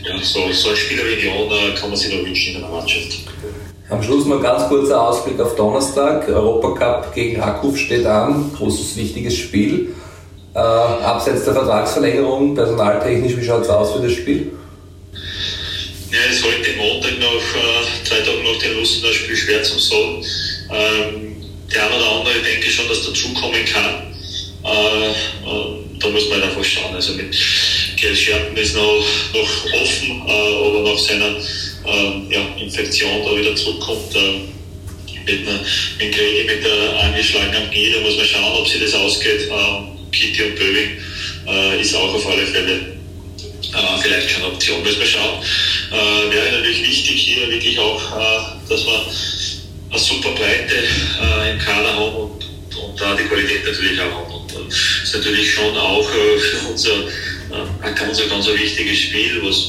[0.05, 2.73] ja, so, so ein Spieler wie Leon äh, kann man sich noch wünschen in einer
[2.73, 3.19] Mannschaft.
[3.89, 6.29] Am Schluss noch ganz kurzer Ausblick auf Donnerstag.
[6.29, 8.51] Europacup gegen Rakuf steht an.
[8.57, 9.95] Großes, wichtiges Spiel.
[10.55, 14.51] Äh, abseits der Vertragsverlängerung, personaltechnisch, wie schaut es aus für das Spiel?
[16.11, 20.25] Ja, es heute Montag noch, äh, zwei Tage nach dem Lustenau Spiel schwer zum Sagen.
[20.73, 21.37] Ähm,
[21.73, 24.15] der eine oder andere denke schon, dass dazukommen kann.
[24.65, 26.93] Äh, äh, da muss man halt einfach schauen.
[26.93, 27.37] Also mit
[27.97, 28.83] Kel Scherpen ist noch,
[29.33, 31.37] noch offen, äh, aber nach seiner
[31.87, 34.15] ähm, ja, Infektion da wieder zurückkommt.
[34.15, 34.49] Ähm,
[35.27, 35.59] mit, einer,
[35.99, 39.49] mit Gregi mit der angeschlagenen Knie, da muss man schauen, ob sich das ausgeht.
[39.51, 40.99] Ähm, Kitty und Böwing
[41.49, 44.83] äh, ist auch auf alle Fälle äh, vielleicht schon eine Option.
[44.83, 45.43] Müssen wir schauen.
[45.93, 49.07] Äh, wäre natürlich wichtig hier wirklich auch, äh, dass wir
[49.91, 52.45] eine super Breite äh, im Kader haben und,
[52.77, 54.33] und da die Qualität natürlich auch haben.
[54.33, 54.75] Und das
[55.05, 56.95] ist natürlich schon auch äh, für unser
[57.53, 59.69] ein ganz, ganz wichtiges Spiel, was,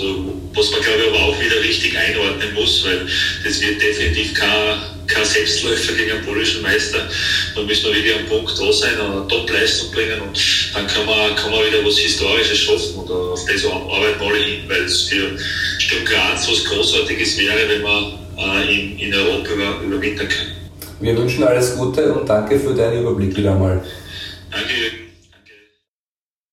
[0.53, 3.07] was man glaube ich aber auch wieder richtig einordnen muss, weil
[3.43, 7.07] das wird definitiv kein, kein Selbstläufer gegen einen polnischen Meister.
[7.55, 10.39] Da müssen wir wirklich am Punkt da sein, eine Top-Leistung bringen und
[10.73, 14.61] dann kann man, kann man wieder was Historisches schaffen und auf das arbeiten alle hin,
[14.67, 15.38] weil es für
[15.80, 20.57] Sturm Graz was Großartiges wäre, wenn wir äh, in, in Europa über, überwintern können.
[20.99, 23.84] Wir wünschen alles Gute und danke für deinen Überblick wieder einmal.
[24.51, 24.97] Danke.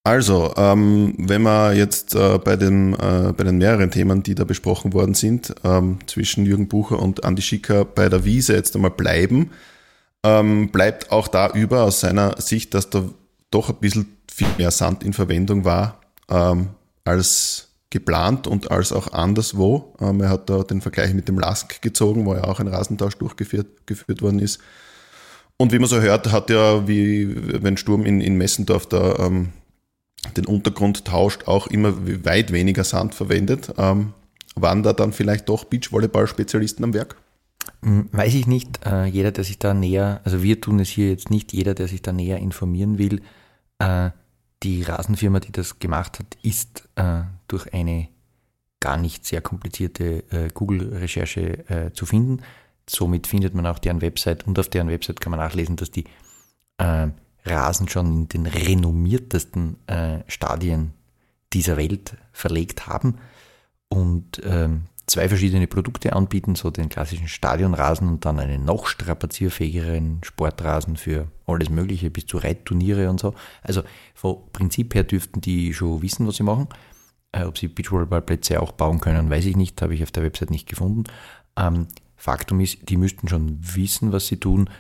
[0.07, 4.45] Also, ähm, wenn wir jetzt äh, bei, den, äh, bei den mehreren Themen, die da
[4.45, 8.91] besprochen worden sind, ähm, zwischen Jürgen Bucher und Andi Schicker bei der Wiese jetzt einmal
[8.91, 9.51] bleiben,
[10.23, 13.05] ähm, bleibt auch da über aus seiner Sicht, dass da
[13.51, 16.69] doch ein bisschen viel mehr Sand in Verwendung war ähm,
[17.05, 19.95] als geplant und als auch anderswo.
[20.01, 23.17] Ähm, er hat da den Vergleich mit dem Lask gezogen, wo ja auch ein Rasentausch
[23.17, 24.61] durchgeführt geführt worden ist.
[25.57, 29.51] Und wie man so hört, hat ja, wie wenn Sturm in, in Messendorf da ähm,
[30.37, 31.95] den Untergrund tauscht, auch immer
[32.25, 33.72] weit weniger Sand verwendet.
[33.79, 34.14] Ähm,
[34.57, 37.16] waren da dann vielleicht doch Beachvolleyball-Spezialisten am Werk?
[37.83, 38.85] Hm, weiß ich nicht.
[38.87, 41.89] Äh, jeder, der sich da näher, also wir tun es hier jetzt nicht, jeder, der
[41.89, 43.22] sich da näher informieren will,
[43.79, 44.11] äh,
[44.62, 48.09] die Rasenfirma, die das gemacht hat, ist äh, durch eine
[48.81, 52.43] gar nicht sehr komplizierte äh, Google-Recherche äh, zu finden.
[52.89, 56.05] Somit findet man auch deren Website und auf deren Website kann man nachlesen, dass die
[56.79, 57.09] äh,
[57.45, 60.93] Rasen schon in den renommiertesten äh, Stadien
[61.53, 63.19] dieser Welt verlegt haben
[63.89, 70.21] und ähm, zwei verschiedene Produkte anbieten, so den klassischen Stadionrasen und dann einen noch strapazierfähigeren
[70.25, 73.35] Sportrasen für alles Mögliche, bis zu Reitturniere und so.
[73.63, 73.83] Also
[74.15, 76.69] vom Prinzip her dürften die schon wissen, was sie machen.
[77.33, 80.51] Äh, ob sie Beachvolleyballplätze auch bauen können, weiß ich nicht, habe ich auf der Website
[80.51, 81.05] nicht gefunden.
[81.57, 84.71] Ähm, Faktum ist, die müssten schon wissen, was sie tun.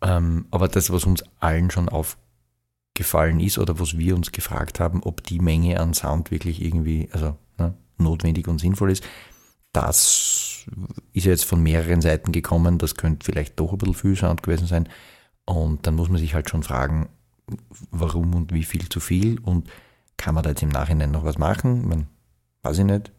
[0.00, 5.02] Ähm, aber das, was uns allen schon aufgefallen ist oder was wir uns gefragt haben,
[5.02, 9.04] ob die Menge an Sound wirklich irgendwie also, ne, notwendig und sinnvoll ist,
[9.72, 10.66] das
[11.12, 12.78] ist ja jetzt von mehreren Seiten gekommen.
[12.78, 14.88] Das könnte vielleicht doch ein bisschen viel Sound gewesen sein.
[15.44, 17.08] Und dann muss man sich halt schon fragen,
[17.90, 19.68] warum und wie viel zu viel und
[20.16, 21.82] kann man da jetzt im Nachhinein noch was machen?
[21.82, 22.06] Ich meine,
[22.62, 23.12] weiß ich nicht,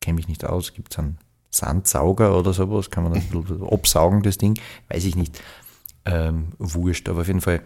[0.00, 1.18] kenne mich nicht aus, gibt es einen
[1.50, 4.58] Sandsauger oder sowas, kann man das ein bisschen absaugen, das Ding,
[4.88, 5.40] weiß ich nicht
[6.04, 7.08] ähm, wurscht.
[7.08, 7.62] Aber auf jeden Fall,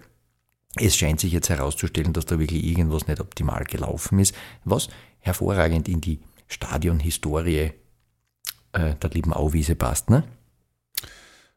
[0.76, 4.34] es scheint sich jetzt herauszustellen, dass da wirklich irgendwas nicht optimal gelaufen ist,
[4.64, 7.72] was hervorragend in die Stadionhistorie
[8.72, 10.24] äh, der lieben Auwiese passt, ne?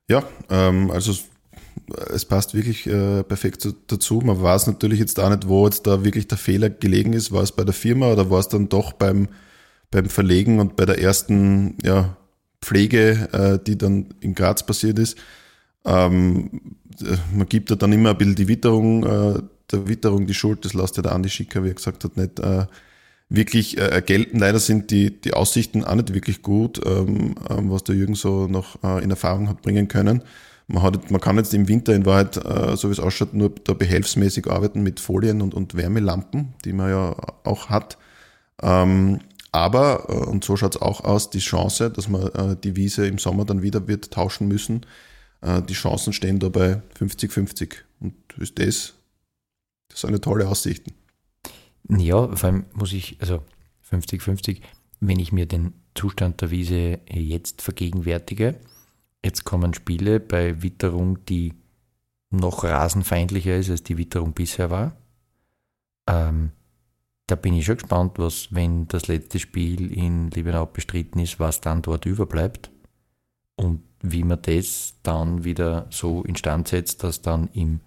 [0.07, 1.13] Ja, ähm, also
[2.11, 4.21] es passt wirklich äh, perfekt dazu.
[4.23, 7.31] Man weiß natürlich jetzt auch nicht, wo jetzt da wirklich der Fehler gelegen ist.
[7.31, 9.27] War es bei der Firma oder war es dann doch beim,
[9.91, 12.17] beim Verlegen und bei der ersten ja,
[12.61, 15.17] Pflege, äh, die dann in Graz passiert ist?
[15.85, 16.61] Ähm,
[17.33, 20.73] man gibt ja dann immer ein bisschen die Witterung, äh, der Witterung die Schuld, das
[20.73, 22.65] lässt ja der Andi Schicker, wie er gesagt hat, nicht äh,
[23.29, 24.39] wirklich äh, gelten.
[24.39, 28.47] Leider sind die, die Aussichten auch nicht wirklich gut, ähm, ähm, was der Jürgen so
[28.47, 30.23] noch äh, in Erfahrung hat bringen können.
[30.67, 33.51] Man, hat, man kann jetzt im Winter in Wahrheit, äh, so wie es ausschaut, nur
[33.63, 37.97] da behelfsmäßig arbeiten mit Folien und, und Wärmelampen, die man ja auch hat.
[38.61, 39.19] Ähm,
[39.51, 43.07] aber, äh, und so schaut es auch aus, die Chance, dass man äh, die Wiese
[43.07, 45.08] im Sommer dann wieder wird tauschen müssen, äh,
[45.41, 47.75] die Chancen stehen da bei 50-50.
[47.99, 48.93] Und ist das,
[49.87, 50.93] das sind eine tolle Aussichten.
[51.89, 53.43] Ja, vor allem muss ich, also
[53.89, 54.61] 50-50,
[54.99, 58.59] wenn ich mir den Zustand der Wiese jetzt vergegenwärtige,
[59.23, 61.53] jetzt kommen Spiele bei Witterung, die
[62.29, 64.95] noch rasenfeindlicher ist, als die Witterung bisher war.
[66.07, 66.51] Ähm,
[67.27, 71.61] da bin ich schon gespannt, was, wenn das letzte Spiel in Liebenau bestritten ist, was
[71.61, 72.71] dann dort überbleibt.
[73.55, 77.81] Und wie man das dann wieder so instand setzt, dass dann im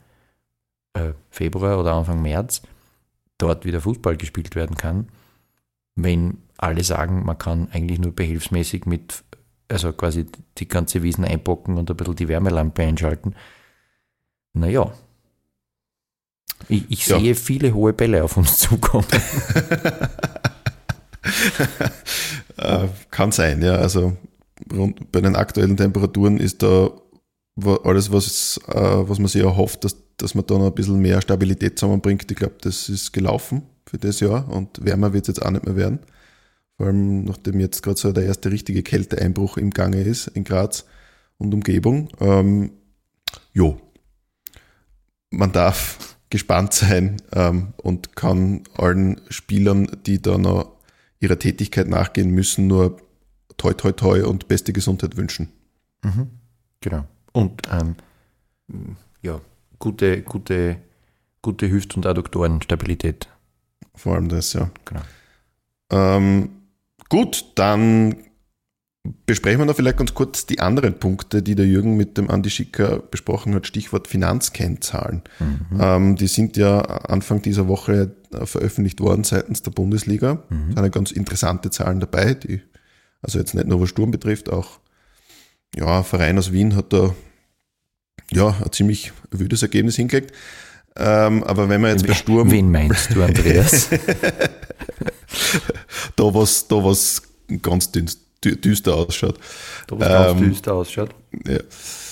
[0.95, 2.63] äh, Februar oder Anfang März
[3.39, 5.09] dort wieder Fußball gespielt werden kann,
[5.97, 9.25] wenn alle sagen, man kann eigentlich nur behilfsmäßig mit,
[9.69, 10.27] also quasi
[10.59, 13.35] die ganze Wiesen einpacken und ein bisschen die Wärmelampe einschalten.
[14.53, 14.93] Naja.
[16.69, 17.19] Ich, ich ja.
[17.19, 19.07] sehe viele hohe Bälle auf uns zukommen.
[22.57, 23.75] äh, kann sein, ja.
[23.75, 24.17] Also
[24.67, 26.91] bei den aktuellen Temperaturen ist da
[27.85, 31.21] alles, was, äh, was man sich erhofft, dass, dass man da noch ein bisschen mehr
[31.21, 32.31] Stabilität zusammenbringt.
[32.31, 35.67] Ich glaube, das ist gelaufen für das Jahr und wärmer wird es jetzt auch nicht
[35.67, 36.01] mehr werden.
[36.77, 40.87] Vor allem, nachdem jetzt gerade so der erste richtige Kälteeinbruch im Gange ist in Graz
[41.39, 42.09] und Umgebung.
[42.21, 42.73] Ähm,
[43.53, 43.79] jo,
[45.31, 50.77] man darf gespannt sein ähm, und kann allen Spielern, die da noch
[51.21, 52.97] ihrer Tätigkeit nachgehen, müssen nur
[53.63, 55.49] toi toi toi und beste Gesundheit wünschen.
[56.03, 56.31] Mhm.
[56.81, 57.05] Genau.
[57.33, 57.95] Und ähm,
[59.23, 59.41] ja,
[59.79, 60.77] gute, gute,
[61.43, 63.29] gute Hüft- und Adduktorenstabilität.
[63.95, 64.71] Vor allem das, ja.
[64.85, 65.01] Genau.
[65.91, 66.49] Ähm,
[67.09, 68.17] gut, dann
[69.27, 72.51] besprechen wir noch vielleicht ganz kurz die anderen Punkte, die der Jürgen mit dem Andi
[72.51, 73.67] Schicker besprochen hat.
[73.67, 75.23] Stichwort Finanzkennzahlen.
[75.79, 80.43] Ähm, die sind ja Anfang dieser Woche veröffentlicht worden seitens der Bundesliga.
[80.49, 80.75] Mhm.
[80.75, 82.63] Da sind ganz interessante Zahlen dabei, die
[83.23, 84.81] also jetzt nicht nur was Sturm betrifft, auch
[85.75, 87.15] ja, ein Verein aus Wien hat da
[88.31, 90.33] ja ein ziemlich wüdes Ergebnis hingelegt.
[90.95, 93.89] Ähm, aber wenn man jetzt bei Sturm Wen meinst du, Andreas?
[96.17, 97.23] da was, da was
[97.63, 97.91] ganz
[98.45, 99.39] düster ausschaut.
[99.87, 101.15] da was ganz Ähm, düster ausschaut.
[101.47, 101.61] Ja.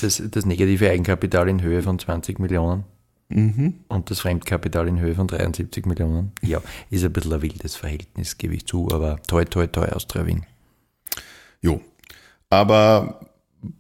[0.00, 2.84] Das, das negative Eigenkapital in Höhe von 20 Millionen
[3.32, 3.74] Mhm.
[3.86, 6.32] und das Fremdkapital in Höhe von 73 Millionen.
[6.42, 10.26] Ja, ist ein bisschen ein wildes Verhältnis, gebe ich zu, aber toi, toi, toi, Austria
[10.26, 10.44] Wien.
[11.62, 11.80] Jo.
[12.48, 13.20] Aber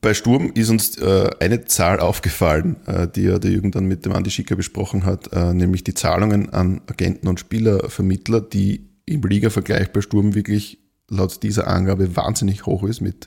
[0.00, 4.04] bei Sturm ist uns äh, eine Zahl aufgefallen, äh, die ja der Jürgen dann mit
[4.04, 9.22] dem Andi Schicker besprochen hat, äh, nämlich die Zahlungen an Agenten und Spielervermittler, die im
[9.22, 10.78] Liga-Vergleich bei Sturm wirklich
[11.08, 13.26] laut dieser Angabe wahnsinnig hoch ist mit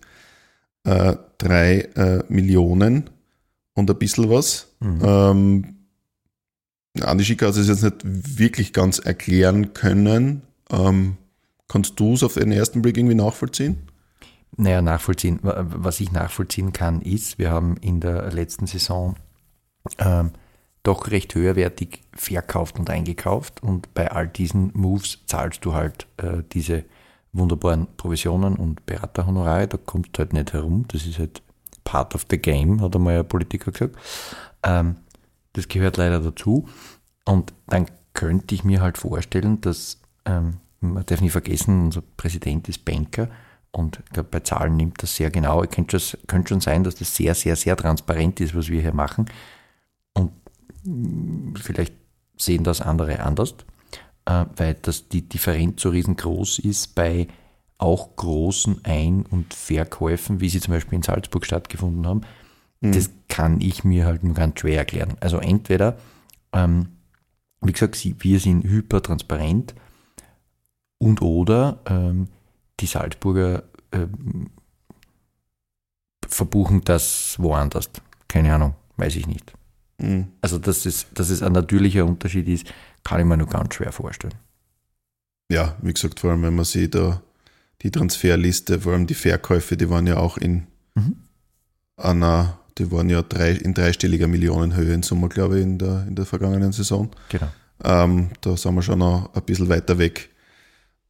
[0.86, 3.10] äh, drei äh, Millionen
[3.74, 4.68] und ein bisschen was.
[5.04, 5.76] Ähm,
[7.02, 10.44] Andi Schicker hat es jetzt nicht wirklich ganz erklären können.
[10.70, 11.18] Ähm,
[11.68, 13.78] kannst du es auf den ersten Blick irgendwie nachvollziehen?
[14.58, 15.40] Naja, nachvollziehen.
[15.42, 19.16] Wa- Was ich nachvollziehen kann, ist, wir haben in der letzten Saison
[19.98, 20.32] ähm,
[20.84, 26.44] doch recht höherwertig verkauft und eingekauft und bei all diesen Moves zahlst du halt äh,
[26.52, 26.84] diese
[27.32, 31.42] wunderbaren Provisionen und Beraterhonorare, da kommst du halt nicht herum, das ist halt
[31.84, 33.96] part of the game, hat einmal ein Politiker gesagt.
[34.64, 34.98] Ähm,
[35.54, 36.68] das gehört leider dazu
[37.26, 42.68] und dann könnte ich mir halt vorstellen, dass, ähm, man darf nicht vergessen, unser Präsident
[42.70, 43.30] ist Banker
[43.74, 44.02] und
[44.32, 45.62] bei Zahlen nimmt das sehr genau.
[45.64, 48.82] Es könnte, schon- könnte schon sein, dass das sehr, sehr, sehr transparent ist, was wir
[48.82, 49.26] hier machen.
[50.14, 50.32] Und
[51.60, 51.94] vielleicht
[52.38, 53.56] sehen das andere anders,
[54.26, 57.28] äh, weil das die Differenz so riesengroß ist bei
[57.80, 62.22] auch großen Ein- und Verkäufen, wie sie zum Beispiel in Salzburg stattgefunden haben.
[62.82, 65.16] Das kann ich mir halt nur ganz schwer erklären.
[65.22, 65.98] Also entweder,
[66.52, 66.90] ähm,
[67.62, 69.74] wie gesagt, wir sind hypertransparent
[70.98, 72.28] und oder ähm,
[72.80, 74.50] die Salzburger ähm,
[76.28, 77.90] verbuchen das woanders.
[78.28, 79.54] Keine Ahnung, weiß ich nicht.
[80.00, 80.28] Mhm.
[80.42, 82.66] Also, dass es, dass es ein natürlicher Unterschied ist,
[83.04, 84.34] kann ich mir nur ganz schwer vorstellen.
[85.52, 87.22] Ja, wie gesagt, vor allem wenn man sieht, da
[87.82, 91.16] die Transferliste, vor allem die Verkäufe, die waren ja auch in Mhm.
[91.98, 96.16] einer, die waren ja drei, in dreistelliger Millionenhöhe in Summe, glaube ich, in der, in
[96.16, 97.10] der vergangenen Saison.
[97.30, 97.48] Genau.
[97.84, 100.30] Ähm, da sind wir schon noch ein bisschen weiter weg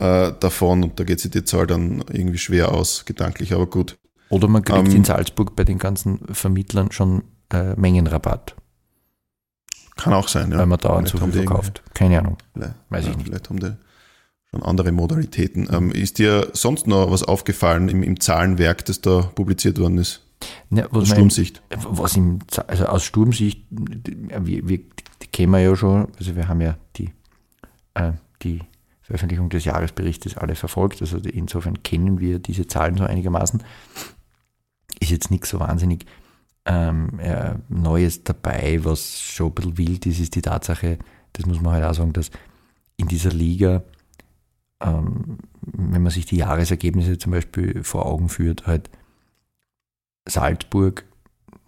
[0.03, 3.97] äh, davon und da geht sich die Zahl dann irgendwie schwer aus, gedanklich, aber gut.
[4.29, 8.55] Oder man kriegt Ähm, in Salzburg bei den ganzen Vermittlern schon äh, Mengenrabatt,
[9.95, 10.57] Kann auch sein, ja.
[10.57, 11.83] weil man so haben viel verkauft.
[11.93, 12.37] Keine Ahnung.
[12.89, 13.27] Weiß ich ja, nicht.
[13.27, 13.73] Vielleicht haben die
[14.49, 15.69] schon andere Modalitäten.
[15.71, 20.25] Ähm, ist dir sonst noch was aufgefallen im, im Zahlenwerk, das da publiziert worden ist?
[20.69, 21.61] Was Aus Sturmsicht.
[21.69, 24.79] Was im, also aus Sturmsicht, wir, wir,
[25.21, 27.11] die kennen wir ja schon, also wir haben ja die,
[27.93, 28.59] äh, die
[29.03, 33.61] Veröffentlichung des Jahresberichtes alle verfolgt, also insofern kennen wir diese Zahlen so einigermaßen.
[34.99, 36.05] Ist jetzt nichts so wahnsinnig
[36.65, 40.97] ähm, äh, Neues dabei, was schon ein bisschen wild ist, ist die Tatsache,
[41.33, 42.31] das muss man halt auch sagen, dass
[42.95, 43.83] in dieser Liga,
[44.79, 48.89] ähm, wenn man sich die Jahresergebnisse zum Beispiel vor Augen führt, halt
[50.27, 51.03] Salzburg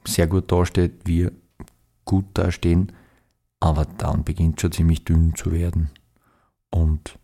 [0.06, 1.32] sehr gut dasteht, wir
[2.06, 2.94] gut dastehen,
[3.60, 5.90] aber dann beginnt schon ziemlich dünn zu werden.
[6.70, 7.18] Und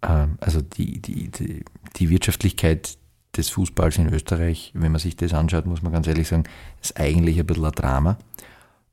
[0.00, 1.64] also die, die, die,
[1.96, 2.98] die Wirtschaftlichkeit
[3.36, 6.44] des Fußballs in Österreich, wenn man sich das anschaut, muss man ganz ehrlich sagen,
[6.80, 8.18] ist eigentlich ein bisschen ein Drama.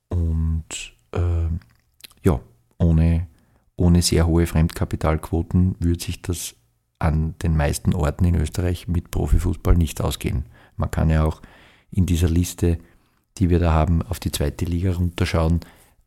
[0.09, 1.59] Und ähm,
[2.23, 2.39] ja,
[2.77, 3.27] ohne,
[3.75, 6.55] ohne sehr hohe Fremdkapitalquoten würde sich das
[6.99, 10.45] an den meisten Orten in Österreich mit Profifußball nicht ausgehen.
[10.75, 11.41] Man kann ja auch
[11.91, 12.79] in dieser Liste,
[13.37, 15.61] die wir da haben, auf die zweite Liga runterschauen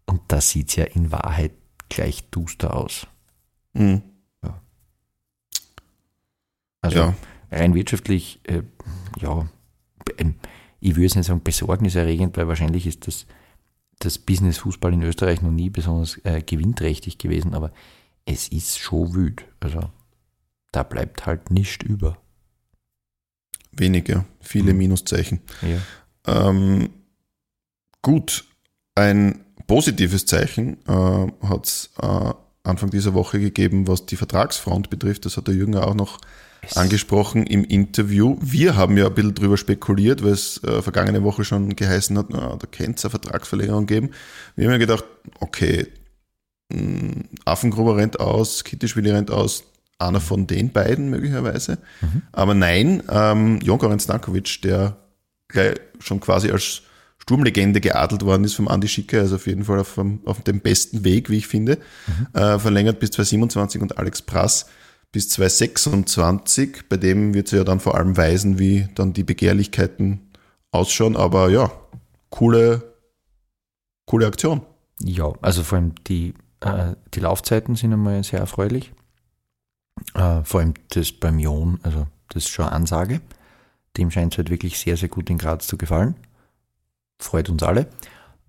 [0.06, 1.52] und da sieht es ja in Wahrheit
[1.88, 3.06] gleich duster aus.
[3.72, 4.02] Mhm.
[6.82, 7.14] Also Ja.
[7.50, 8.62] rein wirtschaftlich, äh,
[9.20, 9.48] ja,
[10.18, 10.34] ähm,
[10.80, 13.26] ich würde es nicht sagen besorgniserregend, weil wahrscheinlich ist das,
[13.98, 17.72] das Business Fußball in Österreich noch nie besonders äh, gewinnträchtig gewesen, aber
[18.24, 19.44] es ist schon wüt.
[19.60, 19.90] Also
[20.72, 22.16] da bleibt halt nichts über.
[23.72, 24.24] Wenig, ja.
[24.40, 24.78] Viele Mhm.
[24.78, 25.40] Minuszeichen.
[25.62, 26.48] Ja.
[26.48, 26.90] Ähm,
[28.02, 28.44] gut,
[28.94, 35.24] ein positives Zeichen äh, hat es äh, Anfang dieser Woche gegeben, was die Vertragsfront betrifft.
[35.24, 36.18] Das hat der Jürgen auch noch
[36.74, 38.36] angesprochen im Interview.
[38.40, 42.26] Wir haben ja ein bisschen drüber spekuliert, weil es äh, vergangene Woche schon geheißen hat,
[42.30, 44.10] na, da könnte es eine Vertragsverlängerung geben.
[44.56, 45.04] Wir haben ja gedacht,
[45.40, 45.86] okay,
[46.72, 49.64] mh, Affengruber rennt aus, Kittischwili rennt aus,
[49.98, 51.78] einer von den beiden möglicherweise.
[52.32, 54.96] Aber nein, ähm, Jonko Stankovic, der
[55.98, 56.82] schon quasi als
[57.18, 60.60] Sturmlegende geadelt worden ist vom Andi Schicker, also auf jeden Fall auf, dem- auf dem
[60.60, 61.78] besten Weg, wie ich finde,
[62.32, 64.66] äh, verlängert bis 2027 und Alex Prass
[65.12, 66.88] bis 2026.
[66.88, 70.30] Bei dem wird es ja dann vor allem weisen, wie dann die Begehrlichkeiten
[70.70, 71.70] ausschauen, aber ja,
[72.30, 72.94] coole,
[74.06, 74.62] coole Aktion.
[75.00, 78.92] Ja, also vor allem die, äh, die Laufzeiten sind einmal sehr erfreulich.
[80.14, 83.20] Äh, vor allem das beim Jon, also das ist schon eine Ansage.
[83.96, 86.14] Dem scheint es halt wirklich sehr, sehr gut in Graz zu gefallen.
[87.18, 87.88] Freut uns alle.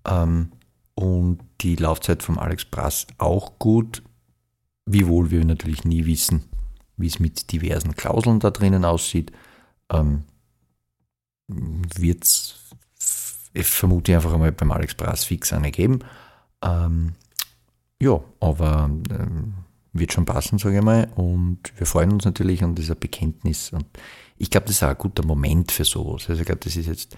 [0.04, 0.52] Ähm,
[0.94, 4.02] und die Laufzeit vom Alex Brass auch gut,
[4.86, 6.44] wiewohl wir natürlich nie wissen,
[7.02, 9.30] wie es mit diversen Klauseln da drinnen aussieht.
[9.90, 10.22] Ähm,
[11.48, 12.54] Wird es,
[13.52, 15.98] ich vermute einfach einmal beim Alex Brass fix eine geben.
[16.62, 17.12] Ähm,
[18.00, 19.54] ja, aber ähm,
[19.92, 21.08] wird schon passen, sage ich mal.
[21.16, 23.72] Und wir freuen uns natürlich an dieser Bekenntnis.
[23.72, 23.84] Und
[24.38, 26.28] ich glaube, das ist auch ein guter Moment für sowas.
[26.28, 27.16] Also ich glaube, das ist jetzt,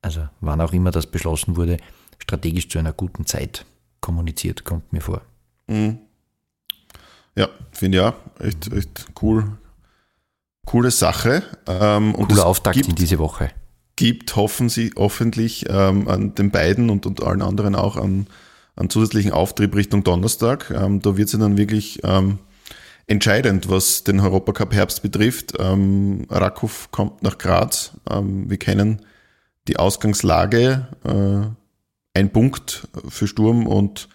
[0.00, 1.78] also wann auch immer das beschlossen wurde,
[2.18, 3.66] strategisch zu einer guten Zeit
[4.00, 5.22] kommuniziert, kommt mir vor.
[5.66, 5.98] Mhm.
[7.36, 8.14] Ja, finde ich auch.
[8.40, 9.58] Echt, echt cool.
[10.66, 11.42] Coole Sache.
[11.66, 13.50] Ähm, und Cooler Auftakt gibt, in diese Woche.
[13.96, 18.26] gibt hoffen sie hoffentlich ähm, an den beiden und, und allen anderen auch an,
[18.76, 20.70] an zusätzlichen Auftrieb Richtung Donnerstag.
[20.70, 22.38] Ähm, da wird es dann wirklich ähm,
[23.06, 25.54] entscheidend, was den Europacup Herbst betrifft.
[25.58, 27.92] Ähm, Rakow kommt nach Graz.
[28.08, 29.02] Ähm, wir kennen
[29.68, 30.86] die Ausgangslage.
[31.04, 34.08] Äh, ein Punkt für Sturm und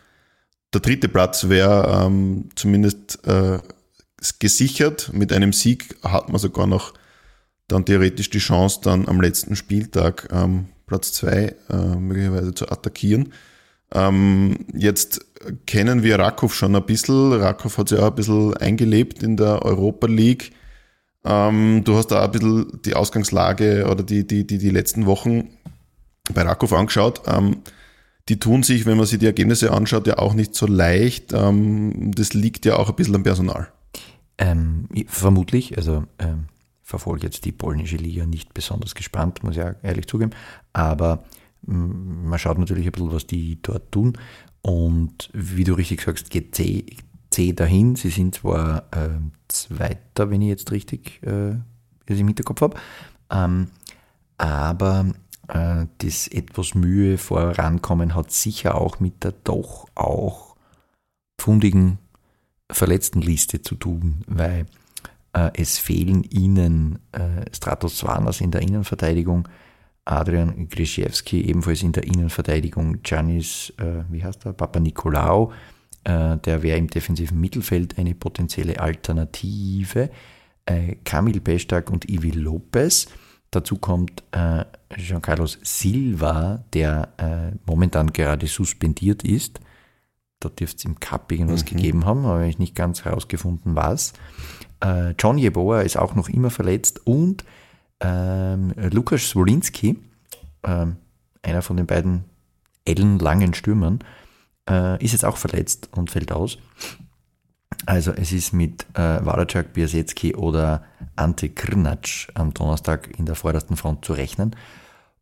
[0.74, 3.60] der dritte Platz wäre ähm, zumindest äh,
[4.40, 5.12] gesichert.
[5.14, 6.94] Mit einem Sieg hat man sogar noch
[7.68, 13.34] dann theoretisch die Chance, dann am letzten Spieltag ähm, Platz zwei äh, möglicherweise zu attackieren.
[13.94, 15.26] Ähm, jetzt
[15.66, 17.34] kennen wir Rakow schon ein bisschen.
[17.34, 20.52] Rakow hat sich auch ein bisschen eingelebt in der Europa League.
[21.24, 25.50] Ähm, du hast da ein bisschen die Ausgangslage oder die, die, die, die letzten Wochen
[26.34, 27.22] bei Rakow angeschaut.
[27.28, 27.62] Ähm,
[28.30, 31.34] die tun sich, wenn man sich die Ergebnisse anschaut, ja auch nicht so leicht.
[31.34, 33.68] Ähm, das liegt ja auch ein bisschen am Personal.
[34.38, 36.46] Ähm, vermutlich, also ähm,
[36.84, 40.32] verfolge jetzt die polnische Liga nicht besonders gespannt, muss ich auch ehrlich zugeben,
[40.74, 41.26] aber
[41.66, 44.14] mm, man schaut natürlich ein bisschen, was die dort tun
[44.62, 46.86] und wie du richtig sagst, geht C,
[47.32, 47.96] C dahin.
[47.96, 51.56] Sie sind zwar ähm, Zweiter, wenn ich jetzt richtig äh,
[52.06, 52.78] im Hinterkopf habe,
[53.32, 53.70] ähm,
[54.38, 55.08] aber
[55.48, 60.56] das etwas Mühe vorankommen hat sicher auch mit der doch auch
[61.38, 62.00] pfundigen
[62.72, 64.66] Verletztenliste zu tun, weil
[65.34, 69.48] äh, es fehlen ihnen äh, Stratos Zwanas in der Innenverteidigung,
[70.06, 75.52] Adrian Grzyewski ebenfalls in der Innenverteidigung, Giannis, äh, wie heißt er, Papa Nikolaou,
[76.04, 80.10] äh, der wäre im defensiven Mittelfeld eine potenzielle Alternative,
[80.66, 83.08] äh, Kamil Bestak und Ivi Lopez.
[83.52, 84.66] Dazu kommt äh,
[84.98, 89.60] Jean-Carlos Silva, der äh, momentan gerade suspendiert ist.
[90.40, 94.14] Da dürfte es im Cup irgendwas gegeben haben, aber ich nicht ganz herausgefunden, was.
[94.84, 97.44] Äh, John Jeboa ist auch noch immer verletzt und
[98.00, 99.98] ähm, Lukas Swolinski,
[100.64, 100.98] ähm,
[101.42, 102.26] einer von den beiden
[102.86, 104.00] ellenlangen Stürmern,
[104.70, 106.60] äh, ist jetzt auch verletzt und fällt aus.
[107.88, 110.84] Also es ist mit äh, Walacek, Biasecki oder
[111.16, 114.58] Ante Krnac am Donnerstag in der vordersten Front zu rechnen.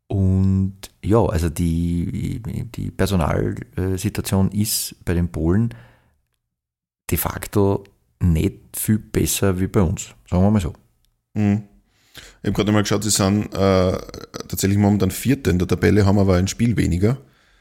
[0.08, 5.74] Und ja, also die, die Personalsituation ist bei den Polen
[7.08, 7.84] de facto
[8.20, 10.72] nicht viel besser wie bei uns, sagen wir mal so.
[11.34, 11.62] Mhm.
[12.42, 13.98] Ich habe gerade mal geschaut, sie sind äh,
[14.48, 17.18] tatsächlich momentan Vierte in der Tabelle, haben aber ein Spiel weniger.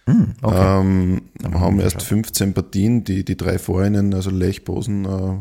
[0.08, 0.82] Hm, okay.
[0.82, 1.22] Ähm,
[1.54, 2.10] haben wir erst geschaut.
[2.10, 5.38] 15 Partien, die, die drei vor ihnen, also Lech, Bosen, äh,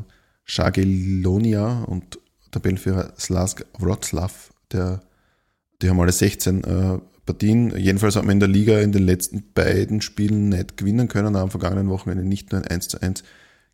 [0.46, 2.18] Jagiellonia und
[2.50, 4.32] Tabellenführer Slask Wroclaw,
[4.72, 5.00] der,
[5.82, 7.76] die haben alle 16 äh, Partien.
[7.76, 11.50] Jedenfalls hat man in der Liga in den letzten beiden Spielen nicht gewinnen können, am
[11.50, 13.24] vergangenen Wochenende nicht nur ein 1 zu 1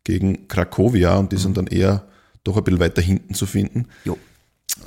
[0.03, 2.07] gegen Krakowia und die sind dann eher
[2.43, 3.87] doch ein bisschen weiter hinten zu finden.
[4.03, 4.17] Jo.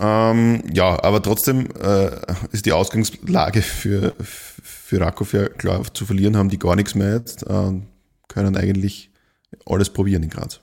[0.01, 2.11] Ähm, ja, aber trotzdem äh,
[2.51, 4.54] ist die Ausgangslage für, für
[4.97, 7.81] Rakow ja klar zu verlieren, haben die gar nichts mehr jetzt, äh,
[8.29, 9.11] können eigentlich
[9.67, 10.61] alles probieren in Graz.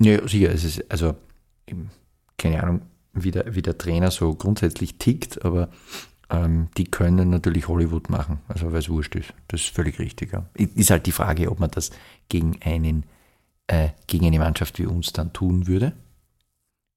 [0.00, 1.14] Ja, sicher, es ist, also,
[2.36, 2.82] keine Ahnung,
[3.12, 5.70] wie der, wie der Trainer so grundsätzlich tickt, aber
[6.30, 9.32] ähm, die können natürlich Hollywood machen, also weil es wurscht ist.
[9.48, 10.32] Das ist völlig richtig.
[10.32, 10.48] Ja.
[10.54, 11.90] Ist halt die Frage, ob man das
[12.28, 13.04] gegen einen
[13.66, 15.92] äh, gegen eine Mannschaft wie uns dann tun würde.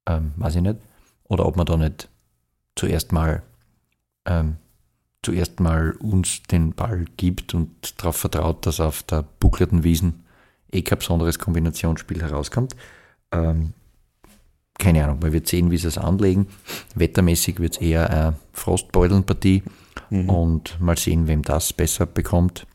[0.08, 0.78] Ähm, weiß ich nicht.
[1.24, 2.10] Oder ob man da nicht
[2.76, 3.44] zuerst mal
[4.26, 4.58] ähm,
[5.28, 10.24] zuerst mal uns den Ball gibt und darauf vertraut, dass auf der buckelten Wiesen
[10.72, 12.78] eh kein besonderes Kombinationsspiel herauskommt.
[13.34, 13.74] Ähm,
[14.80, 16.48] keine Ahnung, man wird sehen, wie sie es anlegen.
[16.96, 19.64] Wettermäßig wird es eher eine Frostbeutelnpartie
[20.12, 20.30] mhm.
[20.30, 22.66] und mal sehen, wem das besser bekommt.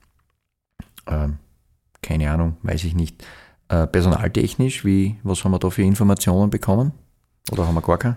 [1.07, 1.39] Ähm,
[2.03, 3.25] keine Ahnung, weiß ich nicht.
[3.69, 6.93] Äh, personaltechnisch, wie, was haben wir da für Informationen bekommen?
[7.51, 8.17] Oder haben wir gar keine?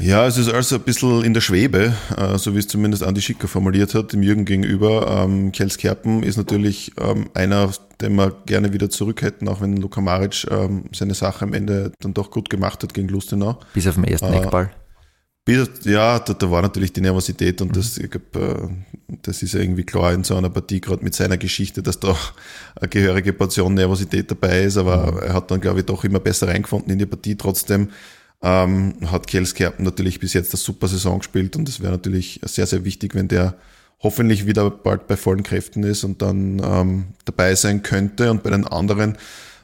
[0.00, 3.22] Ja, es ist also ein bisschen in der Schwebe, äh, so wie es zumindest Andi
[3.22, 5.24] Schicker formuliert hat, dem Jürgen gegenüber.
[5.24, 7.72] Ähm, Kjels Kerpen ist natürlich ähm, einer,
[8.02, 11.92] den wir gerne wieder zurück hätten, auch wenn Luka Maric ähm, seine Sache am Ende
[12.00, 13.58] dann doch gut gemacht hat gegen Lustenau.
[13.72, 14.70] Bis auf den ersten äh, Eckball.
[15.46, 17.72] Bis, ja, da, da, war natürlich die Nervosität und mhm.
[17.74, 18.68] das, ich glaub, äh,
[19.22, 22.14] das ist ja irgendwie klar in so einer Partie, gerade mit seiner Geschichte, dass da
[22.74, 25.18] eine gehörige Portion Nervosität dabei ist, aber mhm.
[25.20, 27.36] er hat dann, glaube ich, doch immer besser reingefunden in die Partie.
[27.36, 27.88] Trotzdem
[28.42, 32.66] ähm, hat Kjelskerpen natürlich bis jetzt eine super Saison gespielt und es wäre natürlich sehr,
[32.66, 33.56] sehr wichtig, wenn der
[34.00, 38.30] hoffentlich wieder bald bei vollen Kräften ist und dann ähm, dabei sein könnte.
[38.30, 39.16] Und bei den anderen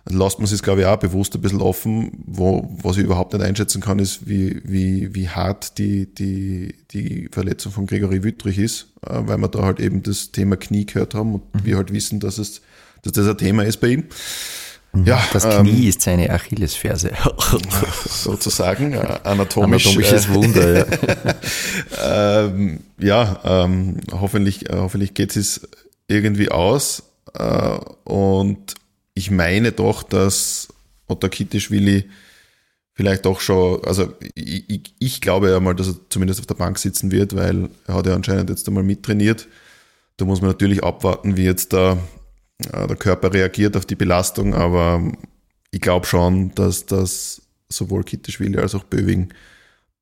[0.08, 2.24] lasst man sich, glaube ich, auch bewusst ein bisschen offen.
[2.26, 7.28] Wo, was ich überhaupt nicht einschätzen kann, ist, wie, wie, wie hart die, die, die
[7.30, 11.14] Verletzung von Gregory Wüttrich ist, äh, weil wir da halt eben das Thema Knie gehört
[11.14, 11.64] haben und mhm.
[11.64, 12.62] wir halt wissen, dass, es,
[13.02, 14.04] dass das ein Thema ist bei ihm.
[14.92, 15.06] Mhm.
[15.06, 17.12] Ja, das Knie ähm, ist seine Achillesferse.
[18.08, 19.86] sozusagen, äh, anatomisch.
[19.86, 22.44] Anatomisches äh, Wunder, ja.
[22.46, 25.66] ähm, ja, ähm, hoffentlich, äh, hoffentlich geht es
[26.08, 27.04] irgendwie aus.
[27.34, 28.74] Äh, und
[29.14, 30.68] ich meine doch, dass
[31.08, 32.10] Otta Kittischwili
[32.92, 36.54] vielleicht doch schon, also ich, ich, ich glaube ja mal, dass er zumindest auf der
[36.54, 39.48] Bank sitzen wird, weil er hat ja anscheinend jetzt einmal mittrainiert.
[40.18, 41.96] Da muss man natürlich abwarten, wie jetzt da
[42.70, 45.02] der Körper reagiert auf die Belastung, aber
[45.70, 49.32] ich glaube schon, dass das sowohl Kitteschwili als auch Böwing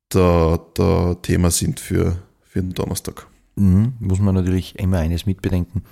[0.08, 3.26] da, da Thema sind für, für den Donnerstag.
[3.54, 5.84] Mhm, muss man natürlich immer eines mitbedenken.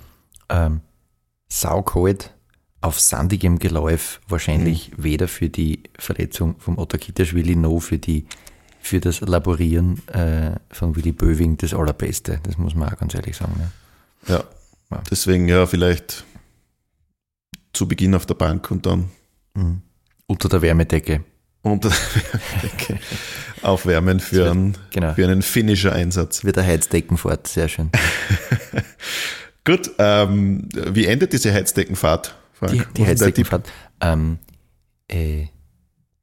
[0.48, 0.80] Ähm,
[1.48, 2.34] saukalt
[2.80, 5.04] auf sandigem Geläuf wahrscheinlich mhm.
[5.04, 8.26] weder für die Verletzung vom Otto Kitteschwili noch für, die,
[8.80, 12.40] für das Laborieren äh, von Willy Böwing das Allerbeste.
[12.42, 13.54] Das muss man auch ganz ehrlich sagen.
[13.58, 13.70] Ne?
[14.28, 14.44] Ja.
[14.90, 15.02] ja.
[15.10, 16.24] Deswegen ja, vielleicht
[17.72, 19.10] zu Beginn auf der Bank und dann
[19.54, 19.82] mhm.
[20.26, 21.24] unter der Wärmedecke.
[21.62, 22.98] Unter der Wärmedecke.
[23.62, 25.14] Aufwärmen für, wird, einen, genau.
[25.14, 26.44] für einen Finisher-Einsatz.
[26.44, 27.90] Wird der Heizdeckenfahrt, sehr schön.
[29.64, 32.34] Gut, ähm, wie endet diese Heizdeckenfahrt?
[32.52, 32.72] Frank?
[32.72, 33.70] Die, die Heizdeckenfahrt.
[34.00, 34.38] Ähm,
[35.08, 35.46] äh,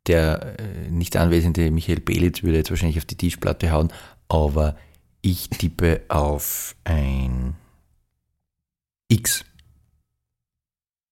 [0.08, 3.92] der äh, nicht anwesende Michael Belitz würde jetzt wahrscheinlich auf die Tischplatte hauen,
[4.28, 4.76] aber
[5.22, 7.56] ich tippe auf ein
[9.08, 9.44] X.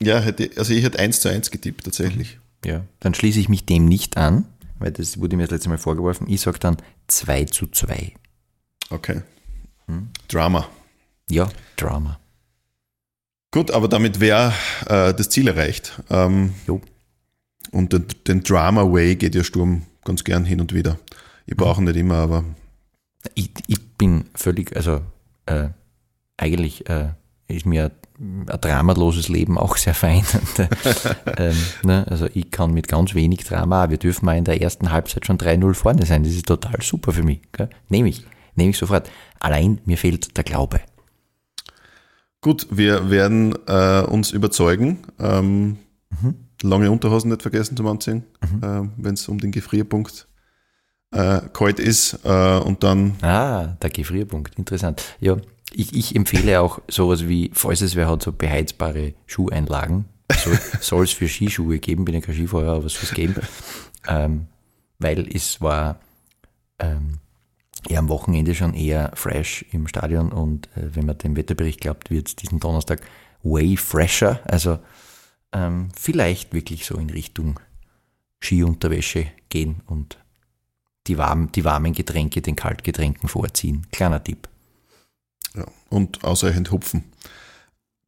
[0.06, 2.40] Ja, hätte, also ich hätte 1 zu 1 getippt tatsächlich.
[2.66, 4.46] Ja, dann schließe ich mich dem nicht an,
[4.80, 6.28] weil das wurde mir das letzte Mal vorgeworfen.
[6.30, 6.78] Ich sage dann
[7.08, 8.14] 2 zu 2.
[8.90, 9.22] Okay.
[9.88, 10.10] Hm?
[10.28, 10.68] Drama.
[11.30, 12.20] Ja, Drama.
[13.52, 14.54] Gut, aber damit wäre
[14.88, 16.02] äh, das Ziel erreicht.
[16.10, 16.82] Ähm, jo.
[17.72, 21.00] Und den, den, Drama Way geht ja Sturm ganz gern hin und wieder.
[21.46, 21.88] Ich brauche mhm.
[21.88, 22.44] nicht immer, aber.
[23.36, 25.02] Ich, ich bin völlig, also
[25.46, 25.70] äh,
[26.38, 27.10] eigentlich äh,
[27.48, 27.92] ist mir
[28.24, 30.24] ein dramaloses Leben auch sehr fein.
[31.38, 32.06] ähm, ne?
[32.10, 35.38] Also ich kann mit ganz wenig Drama, wir dürfen mal in der ersten Halbzeit schon
[35.38, 36.24] 3-0 vorne sein.
[36.24, 37.42] Das ist total super für mich.
[37.52, 37.70] Gell?
[37.90, 38.26] Nehme ich.
[38.56, 39.10] Nehme ich sofort.
[39.40, 40.80] Allein mir fehlt der Glaube.
[42.42, 45.00] Gut, wir werden äh, uns überzeugen.
[45.20, 45.78] Ähm,
[46.22, 46.36] mhm.
[46.62, 48.64] Lange Unterhosen nicht vergessen zum Anziehen, mhm.
[48.64, 50.28] äh, wenn es um den Gefrierpunkt
[51.12, 52.20] äh, kalt ist.
[52.24, 53.16] Äh, und dann.
[53.22, 55.04] Ah, der Gefrierpunkt, interessant.
[55.20, 55.38] Ja,
[55.76, 60.06] ich, ich empfehle auch sowas wie, falls es wer hat, so beheizbare Schuheinlagen.
[60.82, 63.36] Soll es für Skischuhe geben, bin ja kein Skifahrer, aber es soll es geben.
[64.08, 64.48] Ähm,
[65.00, 66.00] weil es war
[66.80, 67.20] ähm,
[67.90, 72.10] ja am Wochenende schon eher fresh im Stadion und äh, wenn man dem Wetterbericht glaubt,
[72.10, 73.02] wird es diesen Donnerstag
[73.44, 74.40] way fresher.
[74.46, 74.80] Also
[75.52, 77.60] ähm, vielleicht wirklich so in Richtung
[78.42, 80.18] Skiunterwäsche gehen und
[81.08, 83.88] die, warm, die warmen Getränke den Kaltgetränken vorziehen.
[83.92, 84.48] Kleiner Tipp.
[85.56, 87.04] Ja, und ausreichend Hupfen.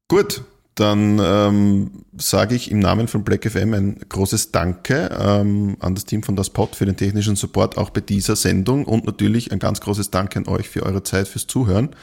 [0.07, 0.43] Gut,
[0.75, 6.05] dann ähm, sage ich im Namen von Black FM ein großes Danke ähm, an das
[6.05, 9.59] Team von Das Pod für den technischen Support auch bei dieser Sendung und natürlich ein
[9.59, 11.95] ganz großes Danke an euch für eure Zeit, fürs Zuhören.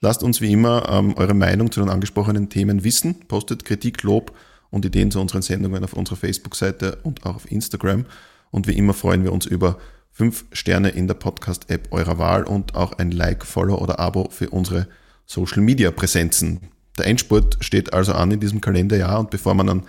[0.00, 3.20] Lasst uns wie immer ähm, eure Meinung zu den angesprochenen Themen wissen.
[3.26, 4.32] Postet Kritik, Lob
[4.70, 8.06] und Ideen zu unseren Sendungen auf unserer Facebook-Seite und auch auf Instagram.
[8.50, 9.78] Und wie immer freuen wir uns über
[10.22, 14.50] fünf Sterne in der Podcast-App eurer Wahl und auch ein Like, Follow oder Abo für
[14.50, 14.86] unsere
[15.26, 16.60] Social-Media-Präsenzen.
[16.96, 19.82] Der Endspurt steht also an in diesem Kalenderjahr und bevor man an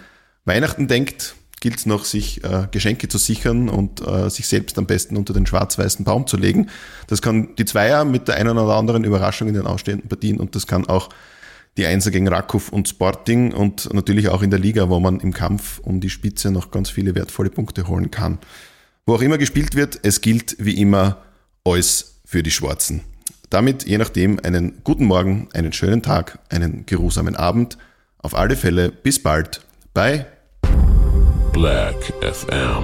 [0.44, 4.88] Weihnachten denkt, gilt es noch, sich äh, Geschenke zu sichern und äh, sich selbst am
[4.88, 6.72] besten unter den schwarz-weißen Baum zu legen.
[7.06, 10.56] Das kann die Zweier mit der einen oder anderen Überraschung in den ausstehenden Partien und
[10.56, 11.10] das kann auch
[11.78, 15.32] die Einser gegen Rakow und Sporting und natürlich auch in der Liga, wo man im
[15.32, 18.40] Kampf um die Spitze noch ganz viele wertvolle Punkte holen kann.
[19.06, 21.24] Wo auch immer gespielt wird, es gilt wie immer
[21.66, 23.02] alles für die Schwarzen.
[23.50, 27.78] Damit je nachdem einen guten Morgen, einen schönen Tag, einen geruhsamen Abend.
[28.20, 29.62] Auf alle Fälle bis bald
[29.94, 30.26] bei
[31.52, 32.84] Black FM.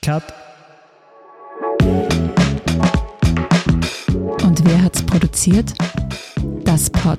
[0.00, 0.22] Cut.
[4.42, 5.74] Und wer hat's produziert?
[6.64, 7.18] Das Pod